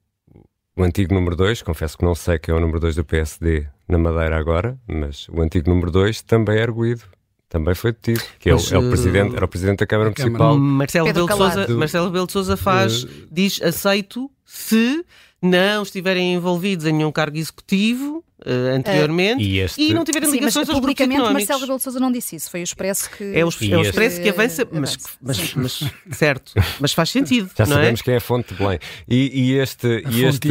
o 0.77 0.83
antigo 0.85 1.13
número 1.13 1.35
2, 1.35 1.63
confesso 1.63 1.99
que 1.99 2.05
não 2.05 2.15
sei 2.15 2.39
quem 2.39 2.55
é 2.55 2.57
o 2.57 2.61
número 2.61 2.79
2 2.79 2.95
do 2.95 3.05
PSD 3.05 3.67
na 3.89 3.99
Madeira 3.99 4.39
agora, 4.39 4.79
mas 4.87 5.29
o 5.29 5.43
antigo 5.43 5.69
número 5.69 5.91
2 5.91 6.23
também 6.23 6.59
é 6.59 6.63
arguído. 6.63 7.03
Também 7.49 7.75
foi 7.75 7.91
detido, 7.91 8.23
que 8.39 8.49
é, 8.49 8.53
mas, 8.53 8.71
é, 8.71 8.79
o, 8.79 8.81
é 8.81 8.87
o 8.87 8.91
presidente, 8.91 9.35
era 9.35 9.45
o 9.45 9.49
presidente 9.49 9.79
da 9.81 9.87
Câmara 9.87 10.11
Municipal. 10.17 10.57
Marcelo 10.57 11.13
Belo, 11.13 11.37
Souza, 11.37 11.69
Marcelo 11.69 12.11
Belo 12.11 12.27
de 12.27 12.33
Souza 12.33 12.57
faz, 12.57 13.03
uh, 13.03 13.09
diz 13.29 13.61
aceito 13.61 14.31
se 14.45 15.05
não 15.43 15.83
estiverem 15.83 16.35
envolvidos 16.35 16.87
em 16.87 16.93
nenhum 16.93 17.11
cargo 17.11 17.37
executivo 17.37 18.25
uh, 18.47 18.77
anteriormente 18.77 19.43
uh, 19.43 19.47
e, 19.47 19.59
este... 19.61 19.83
e, 19.83 19.95
não 19.95 20.05
tiverem 20.05 20.29
Sim, 20.29 20.37
ligações 20.37 20.67
mas, 20.67 20.75
aos 20.75 20.81
publicamente 20.81 21.33
Marcelo 21.33 21.61
Rebelo 21.61 21.79
de 21.79 21.85
Sousa 21.85 22.01
não 22.01 22.11
disse 22.13 22.37
isso, 22.37 22.51
foi 22.51 22.61
o 22.61 22.65
Expresso 22.65 23.11
que... 23.11 23.25
É 23.25 23.45
o, 23.45 23.49
é 23.49 23.77
o 23.77 23.83
Expresso 23.83 24.21
que 24.21 24.29
avança, 24.29 24.67
mas, 24.71 24.97
mas, 25.21 25.55
mas, 25.55 25.85
certo, 26.13 26.53
mas 26.79 26.93
faz 26.93 27.11
sentido, 27.11 27.51
Já 27.57 27.65
é? 27.65 27.67
sabemos 27.67 28.01
é? 28.01 28.03
quem 28.03 28.15
é 28.15 28.17
a 28.17 28.21
fonte 28.21 28.53
de 28.53 28.59
Belém. 28.59 28.79
E, 29.09 29.31
e 29.43 29.59
este, 29.59 30.05
e 30.11 30.25
este, 30.25 30.49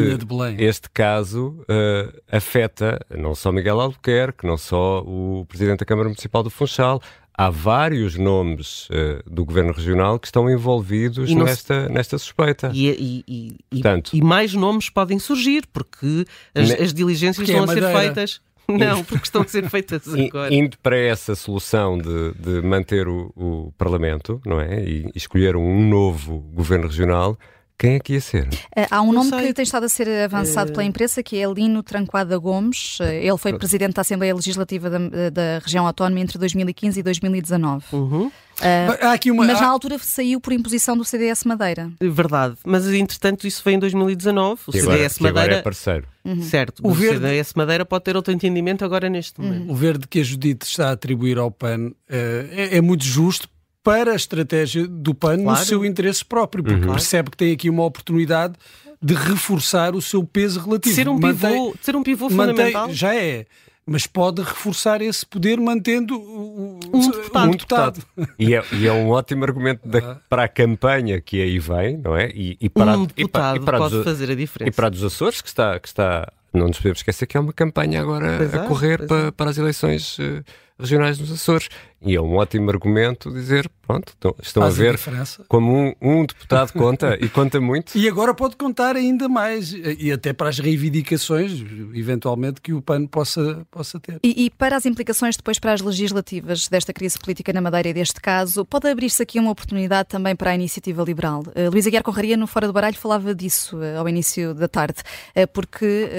este 0.58 0.90
caso 0.90 1.64
uh, 1.64 2.22
afeta 2.32 3.00
não 3.10 3.36
só 3.36 3.52
Miguel 3.52 3.80
Albuquerque, 3.80 4.46
não 4.46 4.58
só 4.58 5.02
o 5.02 5.46
Presidente 5.48 5.80
da 5.80 5.86
Câmara 5.86 6.10
Municipal 6.10 6.44
do 6.44 6.50
Funchal, 6.50 7.02
há 7.40 7.50
vários 7.50 8.18
nomes 8.18 8.90
uh, 8.90 9.24
do 9.26 9.46
governo 9.46 9.72
regional 9.72 10.20
que 10.20 10.28
estão 10.28 10.50
envolvidos 10.50 11.34
nesta, 11.34 11.88
se... 11.88 11.94
nesta 11.94 12.18
suspeita. 12.18 12.70
E, 12.74 12.90
e, 12.90 13.56
e, 13.72 13.82
Portanto, 13.82 14.12
e, 14.14 14.22
mais 14.22 14.54
nomes 14.54 14.90
podem 14.90 15.18
surgir, 15.20 15.66
porque 15.72 16.26
as, 16.54 16.68
ne... 16.68 16.76
as 16.76 16.94
diligências 16.94 17.38
porque 17.38 17.58
é 17.58 17.62
estão 17.62 17.74
é 17.74 17.78
a 17.78 17.82
ser 17.82 17.98
feitas. 17.98 18.42
Não, 18.68 19.04
porque 19.04 19.24
estão 19.24 19.42
a 19.42 19.48
ser 19.48 19.68
feitas 19.70 20.14
agora. 20.14 20.54
Indo 20.54 20.78
para 20.84 20.96
essa 20.96 21.34
solução 21.34 21.98
de, 21.98 22.34
de 22.34 22.62
manter 22.62 23.08
o, 23.08 23.32
o, 23.36 23.74
Parlamento, 23.78 24.40
não 24.46 24.62
é? 24.62 24.84
E 24.84 25.10
escolher 25.16 25.56
um 25.56 25.88
novo 25.88 26.38
governo 26.54 26.86
regional, 26.86 27.36
quem 27.80 27.96
é 27.96 28.00
que 28.00 28.12
ia 28.12 28.20
ser? 28.20 28.50
Eh, 28.76 28.86
há 28.92 29.02
um 29.02 29.14
nome 29.14 29.32
que 29.32 29.54
tem 29.54 29.64
estado 29.64 29.86
a 29.86 29.90
ser 29.90 30.10
avançado 30.26 30.74
pela 30.74 30.84
imprensa, 30.84 31.24
que 31.24 31.38
é 31.38 31.50
Lino 31.50 31.82
Tranquada 31.82 32.38
Gomes. 32.38 32.98
Eh, 33.00 33.26
ele 33.26 33.38
foi 33.38 33.58
presidente 33.58 33.94
da 33.94 34.02
Assembleia 34.02 34.36
Legislativa 34.36 34.90
da, 34.90 35.00
da 35.30 35.60
região 35.64 35.88
autónoma 35.88 36.20
entre 36.20 36.38
2015 36.38 37.00
e 37.00 37.04
2019. 37.04 37.86
Uhum. 37.94 38.26
Uh, 38.60 39.06
há 39.06 39.14
aqui 39.14 39.32
uma, 39.32 39.46
mas 39.46 39.62
na 39.62 39.68
altura 39.68 39.98
saiu 39.98 40.42
por 40.42 40.52
imposição 40.52 40.98
do 40.98 41.06
CDS 41.06 41.46
Madeira. 41.46 41.90
Verdade, 42.02 42.58
mas 42.66 42.86
entretanto 42.90 43.48
isso 43.48 43.64
foi 43.64 43.72
em 43.72 43.80
2019. 43.80 44.62
O 44.68 44.78
agora, 44.78 44.98
CDS 44.98 45.20
Madeira. 45.20 45.42
Agora 45.42 45.56
é 45.56 45.62
parceiro. 45.62 46.08
Uhum. 46.26 46.42
Certo, 46.42 46.82
o, 46.84 46.90
o 46.90 46.94
verde... 46.94 47.26
CDS 47.26 47.54
Madeira 47.54 47.86
pode 47.86 48.04
ter 48.04 48.18
outro 48.18 48.34
entendimento 48.34 48.84
agora 48.84 49.08
neste 49.08 49.40
momento. 49.40 49.68
Uhum. 49.68 49.72
O 49.72 49.76
verde 49.76 50.06
que 50.06 50.20
a 50.20 50.24
Judite 50.24 50.66
está 50.66 50.90
a 50.90 50.92
atribuir 50.92 51.38
ao 51.38 51.50
PAN 51.50 51.88
uh, 51.88 51.94
é, 52.10 52.76
é 52.76 52.82
muito 52.82 53.06
justo 53.06 53.48
para 53.84 54.12
a 54.12 54.16
estratégia 54.16 54.88
do 54.88 55.14
PAN 55.14 55.42
claro. 55.42 55.60
no 55.60 55.66
seu 55.66 55.86
interesse 55.86 56.24
próprio, 56.24 56.64
porque 56.64 56.86
uhum. 56.86 56.92
percebe 56.92 57.32
que 57.32 57.38
tem 57.38 57.54
aqui 57.54 57.70
uma 57.70 57.84
oportunidade 57.84 58.56
de 59.02 59.14
reforçar 59.14 59.96
o 59.96 60.02
seu 60.02 60.24
peso 60.24 60.60
relativo. 60.60 60.94
Ser 60.94 61.08
um 61.08 61.18
mantém, 61.18 61.52
pivô, 61.52 61.76
ser 61.82 61.96
um 61.96 62.04
pivô 62.04 62.30
fundamental. 62.30 62.82
Mantém, 62.82 62.96
já 62.96 63.16
é 63.16 63.46
mas 63.90 64.06
pode 64.06 64.44
reforçar 64.44 65.02
esse 65.02 65.26
poder 65.26 65.60
mantendo 65.60 66.16
o, 66.16 66.80
um 66.94 67.10
deputado. 67.10 67.48
Um 67.48 67.52
deputado. 67.52 68.04
E, 68.38 68.54
é, 68.54 68.64
e, 68.72 68.86
é, 68.86 68.94
um 68.94 69.10
ótimo 69.10 69.44
argumento 69.44 69.88
da, 69.88 70.22
para 70.30 70.44
a 70.44 70.48
campanha 70.48 71.20
que 71.20 71.42
aí 71.42 71.58
vem, 71.58 71.98
não 71.98 72.16
é? 72.16 72.30
E, 72.30 72.56
e 72.62 72.70
para, 72.70 72.96
um 72.96 73.06
deputado 73.06 73.18
e 73.18 73.28
para, 73.28 73.58
e 73.58 73.60
para 73.66 73.78
pode 73.80 73.96
dos, 73.96 74.06
fazer 74.06 74.30
a 74.30 74.36
diferença. 74.36 74.70
E 74.70 74.72
para 74.72 74.90
dos 74.90 75.04
Açores, 75.04 75.42
que 75.42 75.48
está, 75.48 75.80
que 75.80 75.88
está 75.88 76.32
não 76.54 76.68
nos 76.68 76.78
podemos 76.78 77.00
esquecer 77.00 77.26
que 77.26 77.36
é 77.36 77.40
uma 77.40 77.52
campanha 77.52 78.02
agora 78.02 78.38
pois 78.38 78.54
a 78.54 78.64
é, 78.64 78.68
correr 78.68 79.08
para, 79.08 79.28
é. 79.28 79.32
para 79.32 79.50
as 79.50 79.58
eleições 79.58 80.20
uh, 80.20 80.44
regionais 80.80 81.20
nos 81.20 81.32
Açores. 81.32 81.70
E 82.02 82.16
é 82.16 82.22
um 82.22 82.36
ótimo 82.36 82.70
argumento 82.70 83.32
dizer, 83.32 83.70
pronto, 83.86 84.14
estão, 84.14 84.36
estão 84.42 84.64
a 84.64 84.70
ver 84.70 84.96
a 84.96 85.44
como 85.48 85.76
um, 85.76 85.94
um, 86.02 86.26
deputado 86.26 86.72
conta 86.72 87.18
e 87.20 87.28
conta 87.28 87.60
muito. 87.60 87.98
E 87.98 88.08
agora 88.08 88.34
pode 88.34 88.56
contar 88.56 88.96
ainda 88.96 89.28
mais, 89.28 89.74
e 89.74 90.12
até 90.12 90.32
para 90.32 90.48
as 90.50 90.60
reivindicações, 90.60 91.52
eventualmente, 91.94 92.62
que 92.62 92.72
o 92.72 92.82
PAN 92.82 93.06
possa, 93.06 93.68
possa 93.70 94.00
ter. 94.00 94.20
E, 94.24 94.46
e 94.46 94.50
para 94.50 94.78
as 94.78 94.86
implicações 94.86 95.36
depois 95.36 95.60
para 95.60 95.74
as 95.74 95.82
legislativas 95.82 96.68
desta 96.68 96.94
crise 96.94 97.20
política 97.20 97.52
na 97.52 97.60
Madeira 97.60 97.90
e 97.90 97.94
deste 97.94 98.22
caso, 98.22 98.64
pode 98.64 98.88
abrir-se 98.88 99.22
aqui 99.22 99.40
uma 99.40 99.52
oportunidade 99.52 100.08
também 100.08 100.36
para 100.36 100.52
a 100.52 100.56
iniciativa 100.56 101.04
liberal. 101.04 101.44
Uh, 101.48 101.70
Luís 101.70 101.86
Aguiar 101.86 102.04
Conraria, 102.04 102.38
no 102.38 102.48
Fora 102.48 102.68
do 102.68 102.74
Baralho, 102.74 102.96
falava 102.96 103.36
disso 103.36 103.78
uh, 103.78 104.00
ao 104.00 104.08
início 104.08 104.54
da 104.54 104.68
tarde, 104.68 105.02
uh, 105.36 105.48
porque 105.52 106.10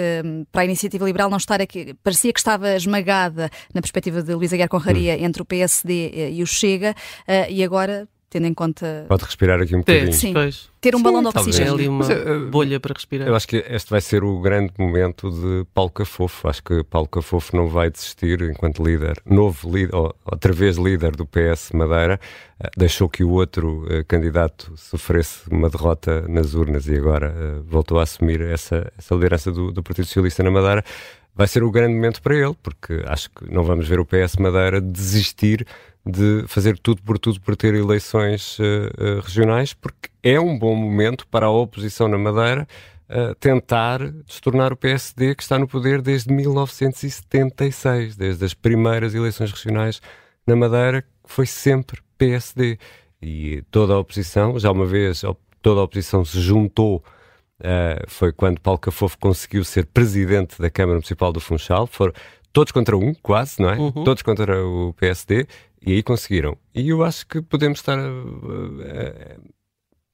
para 0.53 0.63
a 0.63 0.65
iniciativa 0.65 1.05
liberal 1.05 1.31
não 1.31 1.37
estar 1.37 1.61
aqui, 1.61 1.95
parecia 2.03 2.33
que 2.33 2.41
estava 2.41 2.75
esmagada 2.75 3.51
na 3.73 3.81
perspectiva 3.81 4.23
de 4.23 4.35
Luís 4.35 4.53
Aguiar 4.53 4.69
Conraria 4.69 5.17
hum. 5.17 5.25
entre 5.25 5.41
o 5.41 5.45
PSD 5.71 6.11
eh, 6.13 6.31
e 6.33 6.43
o 6.43 6.47
Chega, 6.47 6.95
eh, 7.27 7.51
e 7.51 7.63
agora 7.63 8.09
tendo 8.31 8.47
em 8.47 8.55
conta. 8.55 9.05
Pode 9.09 9.25
respirar 9.25 9.61
aqui 9.61 9.75
um 9.75 9.81
bocadinho. 9.81 10.13
Sim, 10.13 10.33
ter 10.81 10.95
um 10.95 10.99
Sim, 10.99 11.05
balão 11.05 11.21
de 11.21 11.29
oxigênio. 11.29 11.75
ali 11.75 11.89
uma 11.89 12.07
Mas, 12.07 12.49
bolha 12.49 12.79
para 12.79 12.95
respirar. 12.95 13.27
Eu 13.27 13.35
acho 13.35 13.47
que 13.47 13.57
este 13.69 13.91
vai 13.91 14.01
ser 14.01 14.23
o 14.23 14.41
grande 14.41 14.73
momento 14.79 15.31
de 15.31 15.67
Paulo 15.75 15.91
Cafofo. 15.91 16.49
Acho 16.49 16.63
que 16.63 16.85
Paulo 16.85 17.09
Cafofo 17.09 17.57
não 17.57 17.67
vai 17.67 17.91
desistir 17.91 18.41
enquanto 18.43 18.85
líder, 18.85 19.21
novo 19.27 19.77
líder, 19.77 19.95
ou 19.95 20.15
outra 20.25 20.53
vez 20.53 20.77
líder 20.77 21.17
do 21.17 21.27
PS 21.27 21.73
Madeira. 21.75 22.21
Deixou 22.77 23.09
que 23.09 23.25
o 23.25 23.31
outro 23.31 23.85
uh, 23.85 24.05
candidato 24.07 24.73
sofresse 24.77 25.49
uma 25.51 25.69
derrota 25.69 26.23
nas 26.29 26.55
urnas 26.55 26.87
e 26.87 26.95
agora 26.95 27.35
uh, 27.35 27.63
voltou 27.65 27.99
a 27.99 28.05
assumir 28.05 28.43
essa, 28.43 28.93
essa 28.97 29.15
liderança 29.15 29.51
do, 29.51 29.73
do 29.73 29.83
Partido 29.83 30.05
Socialista 30.05 30.43
na 30.43 30.51
Madeira 30.51 30.85
vai 31.41 31.49
ser 31.49 31.63
o 31.63 31.71
grande 31.71 31.95
momento 31.95 32.21
para 32.21 32.35
ele, 32.35 32.55
porque 32.63 33.03
acho 33.07 33.31
que 33.31 33.51
não 33.51 33.65
vamos 33.65 33.89
ver 33.89 33.99
o 33.99 34.05
PS 34.05 34.37
Madeira 34.37 34.79
desistir 34.79 35.67
de 36.05 36.45
fazer 36.47 36.79
tudo 36.79 37.01
por 37.01 37.19
tudo 37.19 37.41
por 37.41 37.57
ter 37.57 37.75
eleições 37.75 38.59
uh, 38.59 38.63
uh, 38.63 39.21
regionais, 39.21 39.73
porque 39.73 40.11
é 40.23 40.39
um 40.39 40.59
bom 40.59 40.77
momento 40.77 41.27
para 41.27 41.47
a 41.47 41.51
oposição 41.51 42.09
na 42.09 42.19
Madeira 42.19 42.69
uh, 43.09 43.35
tentar 43.37 44.01
destornar 44.27 44.71
o 44.71 44.77
PSD, 44.77 45.35
que 45.35 45.43
está 45.43 45.59
no 45.59 45.67
poder 45.67 46.03
desde 46.03 46.31
1976, 46.31 48.17
desde 48.17 48.45
as 48.45 48.53
primeiras 48.53 49.15
eleições 49.15 49.51
regionais 49.51 50.03
na 50.47 50.55
Madeira, 50.55 51.01
que 51.01 51.09
foi 51.25 51.47
sempre 51.47 52.03
PSD. 52.19 52.79
E 53.23 53.63
toda 53.71 53.95
a 53.95 53.99
oposição, 53.99 54.59
já 54.59 54.71
uma 54.71 54.85
vez, 54.85 55.23
toda 55.63 55.81
a 55.81 55.85
oposição 55.85 56.23
se 56.23 56.39
juntou 56.39 57.03
Uh, 57.61 58.09
foi 58.09 58.33
quando 58.33 58.61
Paulo 58.61 58.79
Cafofo 58.79 59.19
conseguiu 59.19 59.65
ser 59.65 59.87
presidente 59.87 60.61
da 60.61 60.71
Câmara 60.71 60.95
Municipal 60.95 61.33
do 61.33 61.41
Funchal. 61.41 61.87
Foram 61.87 62.13
todos 62.53 62.73
contra 62.73 62.97
um, 62.97 63.15
quase, 63.15 63.61
não 63.61 63.71
é? 63.71 63.77
Uhum. 63.77 64.05
Todos 64.05 64.23
contra 64.23 64.65
o 64.65 64.95
PSD. 64.95 65.47
E 65.85 65.93
aí 65.93 66.03
conseguiram. 66.03 66.57
E 66.75 66.89
eu 66.89 67.03
acho 67.05 67.27
que 67.27 67.41
podemos 67.41 67.79
estar. 67.79 67.99
Uh, 67.99 68.03
uh, 68.03 69.60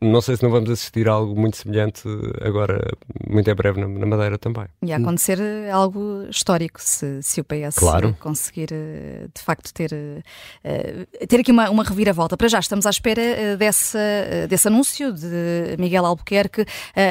não 0.03 0.21
sei 0.21 0.37
se 0.37 0.43
não 0.43 0.51
vamos 0.51 0.69
assistir 0.69 1.09
a 1.09 1.13
algo 1.13 1.39
muito 1.39 1.57
semelhante 1.57 2.03
agora, 2.43 2.79
muito 3.31 3.49
em 3.51 3.55
breve, 3.55 3.81
na, 3.81 3.89
na 3.89 4.05
Madeira 4.05 4.37
também. 4.37 4.67
E 4.83 4.93
a 4.93 4.99
acontecer 4.99 5.41
algo 5.73 6.27
histórico, 6.29 6.79
se, 6.83 7.23
se 7.23 7.41
o 7.41 7.45
PS 7.45 7.77
claro. 7.77 8.15
conseguir 8.21 8.69
eh, 8.73 9.27
de 9.35 9.41
facto 9.41 9.73
ter, 9.73 9.95
eh, 10.63 11.07
ter 11.27 11.41
aqui 11.41 11.51
uma, 11.51 11.71
uma 11.71 11.83
reviravolta. 11.83 12.37
Para 12.37 12.47
já 12.47 12.59
estamos 12.59 12.85
à 12.85 12.91
espera 12.91 13.23
eh, 13.23 13.57
dessa, 13.57 13.99
desse 14.47 14.69
anúncio 14.69 15.15
de 15.15 15.77
Miguel 15.79 16.05
Albuquerque. 16.05 16.67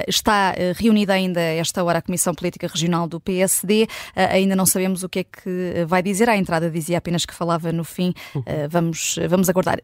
Está 0.08 0.54
reunida 0.76 1.14
ainda 1.14 1.42
esta 1.42 1.84
hora 1.84 2.00
a 2.00 2.02
Comissão 2.04 2.36
Política 2.36 2.68
Regional 2.68 3.08
do 3.08 3.20
PSD. 3.20 3.88
Ainda 4.16 4.56
não 4.56 4.66
sabemos 4.66 5.04
o 5.04 5.10
que 5.10 5.20
é 5.20 5.24
que 5.24 5.86
vai 5.88 6.04
dizer. 6.04 6.30
À 6.30 6.38
entrada 6.38 6.70
dizia 6.70 7.00
apenas 7.00 7.26
que 7.26 7.34
falava 7.34 7.72
no 7.72 7.84
fim. 7.84 8.14
Vamos, 8.70 9.18
vamos 9.28 9.50
aguardar. 9.50 9.80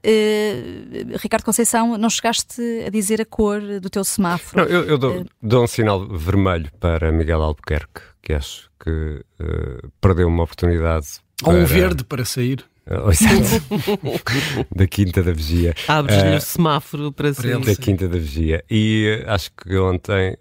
Ricardo 1.20 1.44
Conceição, 1.44 1.98
não 1.98 2.10
chegaste 2.10 2.62
a 2.86 2.91
dizer 2.92 3.22
a 3.22 3.26
cor 3.26 3.62
do 3.80 3.90
teu 3.90 4.04
semáforo. 4.04 4.64
Não, 4.64 4.70
eu, 4.70 4.84
eu 4.84 4.98
dou, 4.98 5.22
uh, 5.22 5.26
dou, 5.42 5.64
um 5.64 5.68
sinal 5.68 6.08
vermelho 6.08 6.70
para 6.80 7.12
Miguel 7.12 7.42
Albuquerque, 7.42 8.02
que 8.22 8.34
acho 8.34 8.70
que 8.80 8.90
uh, 8.90 9.92
perdeu 10.00 10.28
uma 10.28 10.44
oportunidade. 10.44 11.08
Ou 11.44 11.54
um 11.54 11.66
verde 11.66 12.04
para 12.04 12.26
sair. 12.26 12.64
Uh, 12.92 14.66
da 14.76 14.88
Quinta 14.88 15.22
da 15.22 15.32
Vigia. 15.32 15.74
Abres-lhe 15.88 16.34
uh, 16.34 16.38
o 16.38 16.42
semáforo 16.42 17.12
para 17.12 17.34
sair. 17.34 17.60
Da 17.60 17.76
Quinta 17.76 18.08
da 18.08 18.18
Vigia. 18.18 18.64
E 18.70 19.24
uh, 19.24 19.32
acho 19.32 19.52
que 19.52 19.78
ontem 19.78 20.36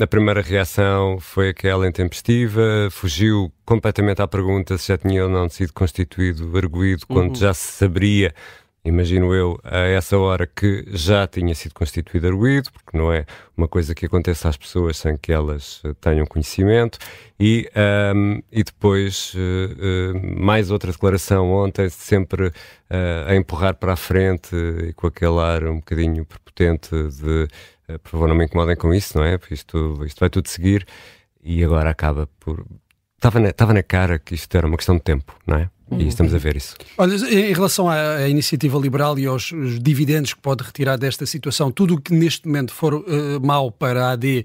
a 0.00 0.06
primeira 0.06 0.42
reação 0.42 1.18
foi 1.20 1.50
aquela 1.50 1.86
intempestiva, 1.86 2.88
fugiu 2.90 3.52
completamente 3.64 4.20
à 4.20 4.26
pergunta 4.26 4.76
se 4.76 4.88
já 4.88 4.98
tinha 4.98 5.24
ou 5.24 5.30
não 5.30 5.48
sido 5.48 5.72
constituído 5.72 6.56
arguído, 6.56 7.06
quando 7.06 7.30
uhum. 7.30 7.34
já 7.36 7.54
se 7.54 7.72
saberia 7.72 8.34
imagino 8.84 9.34
eu, 9.34 9.58
a 9.64 9.78
essa 9.78 10.18
hora 10.18 10.46
que 10.46 10.84
já 10.88 11.26
tinha 11.26 11.54
sido 11.54 11.72
constituído 11.72 12.26
arguído, 12.26 12.70
porque 12.70 12.96
não 12.96 13.12
é 13.12 13.24
uma 13.56 13.66
coisa 13.66 13.94
que 13.94 14.06
aconteça 14.06 14.48
às 14.48 14.56
pessoas 14.56 14.96
sem 14.98 15.16
que 15.16 15.32
elas 15.32 15.80
eh, 15.84 15.94
tenham 16.00 16.26
conhecimento, 16.26 16.98
e, 17.40 17.70
um, 18.14 18.42
e 18.52 18.62
depois 18.62 19.34
uh, 19.34 20.16
uh, 20.16 20.40
mais 20.40 20.70
outra 20.70 20.92
declaração 20.92 21.50
ontem, 21.50 21.88
sempre 21.88 22.48
uh, 22.48 22.52
a 23.28 23.34
empurrar 23.34 23.74
para 23.74 23.94
a 23.94 23.96
frente 23.96 24.54
e 24.54 24.92
com 24.92 25.06
aquele 25.06 25.38
ar 25.40 25.64
um 25.64 25.76
bocadinho 25.76 26.24
prepotente 26.24 26.90
de 26.90 27.48
por 28.02 28.10
favor 28.12 28.28
não 28.28 28.34
me 28.34 28.46
incomodem 28.46 28.76
com 28.76 28.94
isso, 28.94 29.18
não 29.18 29.24
é? 29.24 29.38
Isto, 29.50 30.02
isto 30.06 30.18
vai 30.18 30.30
tudo 30.30 30.48
seguir, 30.48 30.86
e 31.42 31.62
agora 31.62 31.90
acaba 31.90 32.26
por. 32.40 32.64
Estava 33.16 33.40
na, 33.40 33.50
estava 33.50 33.74
na 33.74 33.82
cara 33.82 34.18
que 34.18 34.34
isto 34.34 34.56
era 34.56 34.66
uma 34.66 34.76
questão 34.76 34.96
de 34.96 35.02
tempo, 35.02 35.34
não 35.46 35.58
é? 35.58 35.70
E 35.98 36.02
uhum. 36.02 36.08
estamos 36.08 36.34
a 36.34 36.38
ver 36.38 36.56
isso. 36.56 36.74
Olha, 36.98 37.14
em 37.14 37.52
relação 37.52 37.88
à, 37.88 38.16
à 38.16 38.28
iniciativa 38.28 38.78
liberal 38.78 39.18
e 39.18 39.26
aos 39.26 39.52
dividendos 39.80 40.34
que 40.34 40.40
pode 40.40 40.64
retirar 40.64 40.96
desta 40.96 41.26
situação, 41.26 41.70
tudo 41.70 41.94
o 41.94 42.00
que 42.00 42.12
neste 42.12 42.46
momento 42.46 42.72
for 42.72 42.94
uh, 42.94 43.04
mau 43.42 43.70
para 43.70 44.06
a 44.06 44.10
AD, 44.12 44.44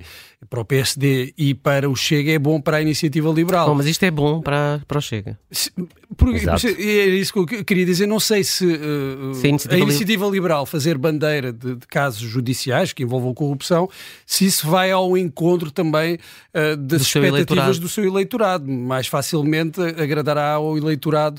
para 0.49 0.61
o 0.61 0.65
PSD 0.65 1.33
e 1.37 1.53
para 1.53 1.89
o 1.89 1.95
Chega 1.95 2.31
é 2.31 2.39
bom 2.39 2.61
para 2.61 2.77
a 2.77 2.81
iniciativa 2.81 3.29
liberal. 3.29 3.67
Bom, 3.67 3.75
mas 3.75 3.87
isto 3.87 4.03
é 4.03 4.11
bom 4.11 4.41
para, 4.41 4.81
para 4.87 4.97
o 4.97 5.01
Chega. 5.01 5.37
Se, 5.51 5.71
por, 6.15 6.33
é 6.33 6.39
isso 6.39 7.33
que 7.33 7.55
eu 7.55 7.63
queria 7.65 7.85
dizer. 7.85 8.07
Não 8.07 8.19
sei 8.19 8.43
se, 8.43 8.65
uh, 8.65 9.33
se 9.33 9.45
a, 9.45 9.49
iniciativa, 9.49 9.75
a 9.75 9.85
iniciativa 9.85 10.27
liberal 10.27 10.65
fazer 10.65 10.97
bandeira 10.97 11.51
de, 11.51 11.75
de, 11.75 11.87
casos 11.87 12.21
judiciais 12.21 12.93
que 12.93 13.03
envolvam 13.03 13.33
corrupção, 13.33 13.89
se 14.25 14.45
isso 14.45 14.67
vai 14.67 14.91
ao 14.91 15.17
encontro 15.17 15.71
também 15.71 16.15
uh, 16.15 16.77
das 16.77 17.01
do 17.01 17.05
expectativas 17.05 17.75
seu 17.75 17.81
do 17.81 17.89
seu 17.89 18.05
eleitorado. 18.05 18.69
Mais 18.69 19.07
facilmente 19.07 19.81
agradará 19.81 20.53
ao 20.53 20.77
eleitorado 20.77 21.38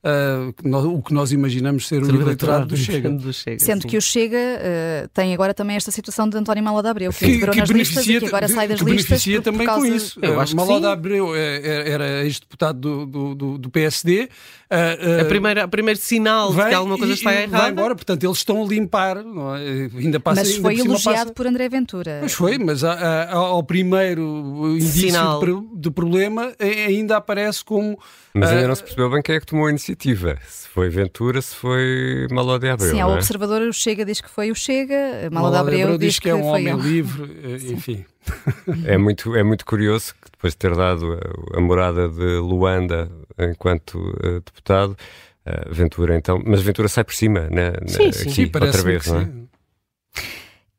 uh, 0.03 0.87
o 0.87 1.01
que 1.01 1.13
nós 1.13 1.31
imaginamos 1.31 1.87
ser, 1.87 2.03
ser 2.03 2.13
o 2.13 2.21
eleitorado 2.21 2.65
do 2.65 2.77
Chega. 2.77 3.09
do 3.09 3.31
Chega. 3.31 3.59
Sendo 3.59 3.83
sim. 3.83 3.87
que 3.87 3.97
o 3.97 4.01
Chega 4.01 4.37
uh, 4.37 5.07
tem 5.13 5.33
agora 5.33 5.53
também 5.53 5.75
esta 5.75 5.91
situação 5.91 6.27
de 6.27 6.37
António 6.37 6.63
Mala 6.63 6.81
de 6.81 6.89
Abreu, 6.89 7.11
que, 7.11 7.19
que 7.19 7.31
integrou 7.31 7.55
nas 7.55 7.69
listas 7.69 8.07
e 8.07 8.19
que 8.19 8.25
agora 8.25 8.47
sai 8.47 8.67
das 8.67 8.79
que 8.79 8.85
listas. 8.85 9.07
beneficia 9.07 9.41
também 9.41 9.67
com 9.67 9.85
isso. 9.85 10.19
Eu 10.21 10.39
acho 10.39 10.55
Mala 10.55 10.79
de 10.79 10.87
Abreu 10.87 11.35
é, 11.35 11.89
era 11.89 12.23
ex-deputado 12.23 13.05
do, 13.05 13.35
do, 13.35 13.57
do, 13.57 13.69
PSD. 13.69 14.29
Uh, 14.71 15.21
a 15.21 15.25
primeira, 15.25 15.63
a 15.63 15.67
primeiro 15.67 15.99
sinal 15.99 16.53
de 16.53 16.65
que 16.65 16.73
alguma 16.73 16.97
coisa 16.97 17.13
está 17.13 17.33
errada. 17.33 17.57
Vai 17.57 17.71
embora, 17.71 17.95
portanto, 17.95 18.23
eles 18.23 18.37
estão 18.37 18.63
a 18.63 18.67
limpar. 18.67 19.17
É? 19.17 19.97
Ainda 19.97 20.19
passa, 20.19 20.41
mas 20.41 20.55
foi 20.55 20.79
elogiado 20.79 21.17
passa... 21.17 21.33
por 21.33 21.45
André 21.45 21.67
Ventura. 21.69 22.19
Mas 22.21 22.33
foi, 22.33 22.57
mas 22.57 22.83
a, 22.83 22.93
a, 22.93 23.33
ao 23.33 23.63
primeiro 23.63 24.75
indício 24.77 25.11
de, 25.71 25.81
de, 25.81 25.91
problema 25.91 26.53
ainda 26.59 27.17
aparece 27.17 27.63
como. 27.63 27.99
Mas 28.33 28.49
ainda 28.49 28.69
não 28.69 28.75
se 28.75 28.83
percebeu 28.83 29.09
bem 29.09 29.21
quem 29.21 29.35
é 29.35 29.39
que 29.39 29.45
tomou 29.45 29.65
a 29.65 29.69
iniciativa 29.69 29.90
positiva. 29.91 30.37
Se 30.47 30.67
foi 30.69 30.89
Ventura, 30.89 31.41
se 31.41 31.55
foi 31.55 32.27
Malo 32.31 32.57
de 32.57 32.69
Abreu. 32.69 32.91
Sim, 32.91 33.01
ao 33.01 33.11
é? 33.11 33.15
observador 33.15 33.61
o 33.61 33.73
Chega 33.73 34.05
diz 34.05 34.21
que 34.21 34.29
foi 34.29 34.51
o 34.51 34.55
Chega, 34.55 35.29
Malo 35.31 35.51
de 35.51 35.57
Abreu, 35.57 35.81
Abreu 35.83 35.97
diz 35.97 36.19
que 36.19 36.29
é 36.29 36.35
um 36.35 36.41
foi 36.41 36.67
homem 36.67 36.73
ele. 36.73 36.81
livre, 36.81 37.39
eh, 37.43 37.57
enfim. 37.73 38.05
É 38.85 38.97
muito, 38.97 39.35
é 39.35 39.43
muito 39.43 39.65
curioso 39.65 40.13
que 40.21 40.31
depois 40.31 40.53
de 40.53 40.57
ter 40.57 40.75
dado 40.75 41.13
a, 41.13 41.57
a 41.57 41.61
morada 41.61 42.07
de 42.07 42.37
Luanda 42.37 43.11
enquanto 43.37 43.95
uh, 43.95 44.39
deputado, 44.45 44.91
uh, 45.45 45.73
Ventura 45.73 46.15
então, 46.15 46.41
mas 46.45 46.61
Ventura 46.61 46.87
sai 46.87 47.03
por 47.03 47.13
cima, 47.13 47.47
né? 47.49 47.73
Sim, 47.87 48.11
sim. 48.11 48.21
Aqui, 48.21 48.31
Sim, 48.31 48.47
parece 48.47 48.77
outra 48.77 48.91
vez, 48.91 49.03
que 49.03 49.09
não 49.09 49.19
é? 49.19 49.25
sim. 49.25 49.47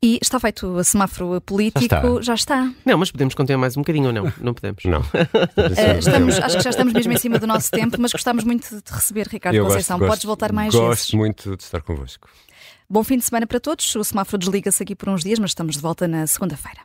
E 0.04 0.18
está 0.20 0.40
feito 0.40 0.66
o 0.66 0.82
semáforo 0.82 1.40
político, 1.42 2.20
já 2.22 2.34
está. 2.34 2.68
Não, 2.84 2.98
mas 2.98 3.12
podemos 3.12 3.34
continuar 3.34 3.60
mais 3.60 3.76
um 3.76 3.82
bocadinho 3.82 4.06
ou 4.08 4.12
não? 4.12 4.32
Não 4.40 4.52
podemos. 4.52 4.84
Não. 4.84 5.00
Eh, 5.76 5.98
estamos, 5.98 6.38
acho 6.38 6.56
que 6.56 6.62
já 6.64 6.70
estamos 6.70 6.92
mesmo 6.92 7.12
em 7.12 7.16
cima 7.16 7.38
do 7.38 7.46
nosso 7.46 7.70
tempo, 7.70 7.96
mas 8.00 8.10
gostamos 8.12 8.42
muito 8.44 8.68
de 8.74 8.80
te 8.82 8.92
receber, 8.92 9.28
Ricardo 9.28 9.54
Eu 9.54 9.64
Conceição. 9.64 9.98
gosto, 9.98 10.08
Podes 10.08 10.24
gosto- 10.24 10.26
voltar 10.26 10.52
mais 10.52 10.74
Gosto 10.74 10.88
vezes. 10.88 11.12
muito 11.14 11.56
de 11.56 11.62
estar 11.62 11.80
convosco. 11.82 12.28
Bom 12.90 13.04
fim 13.04 13.16
de 13.16 13.24
semana 13.24 13.46
para 13.46 13.60
todos. 13.60 13.94
O 13.94 14.02
semáforo 14.04 14.38
desliga-se 14.38 14.82
aqui 14.82 14.94
por 14.96 15.08
uns 15.08 15.22
dias, 15.22 15.38
mas 15.38 15.50
estamos 15.50 15.76
de 15.76 15.80
volta 15.82 16.08
na 16.08 16.26
segunda-feira. 16.26 16.80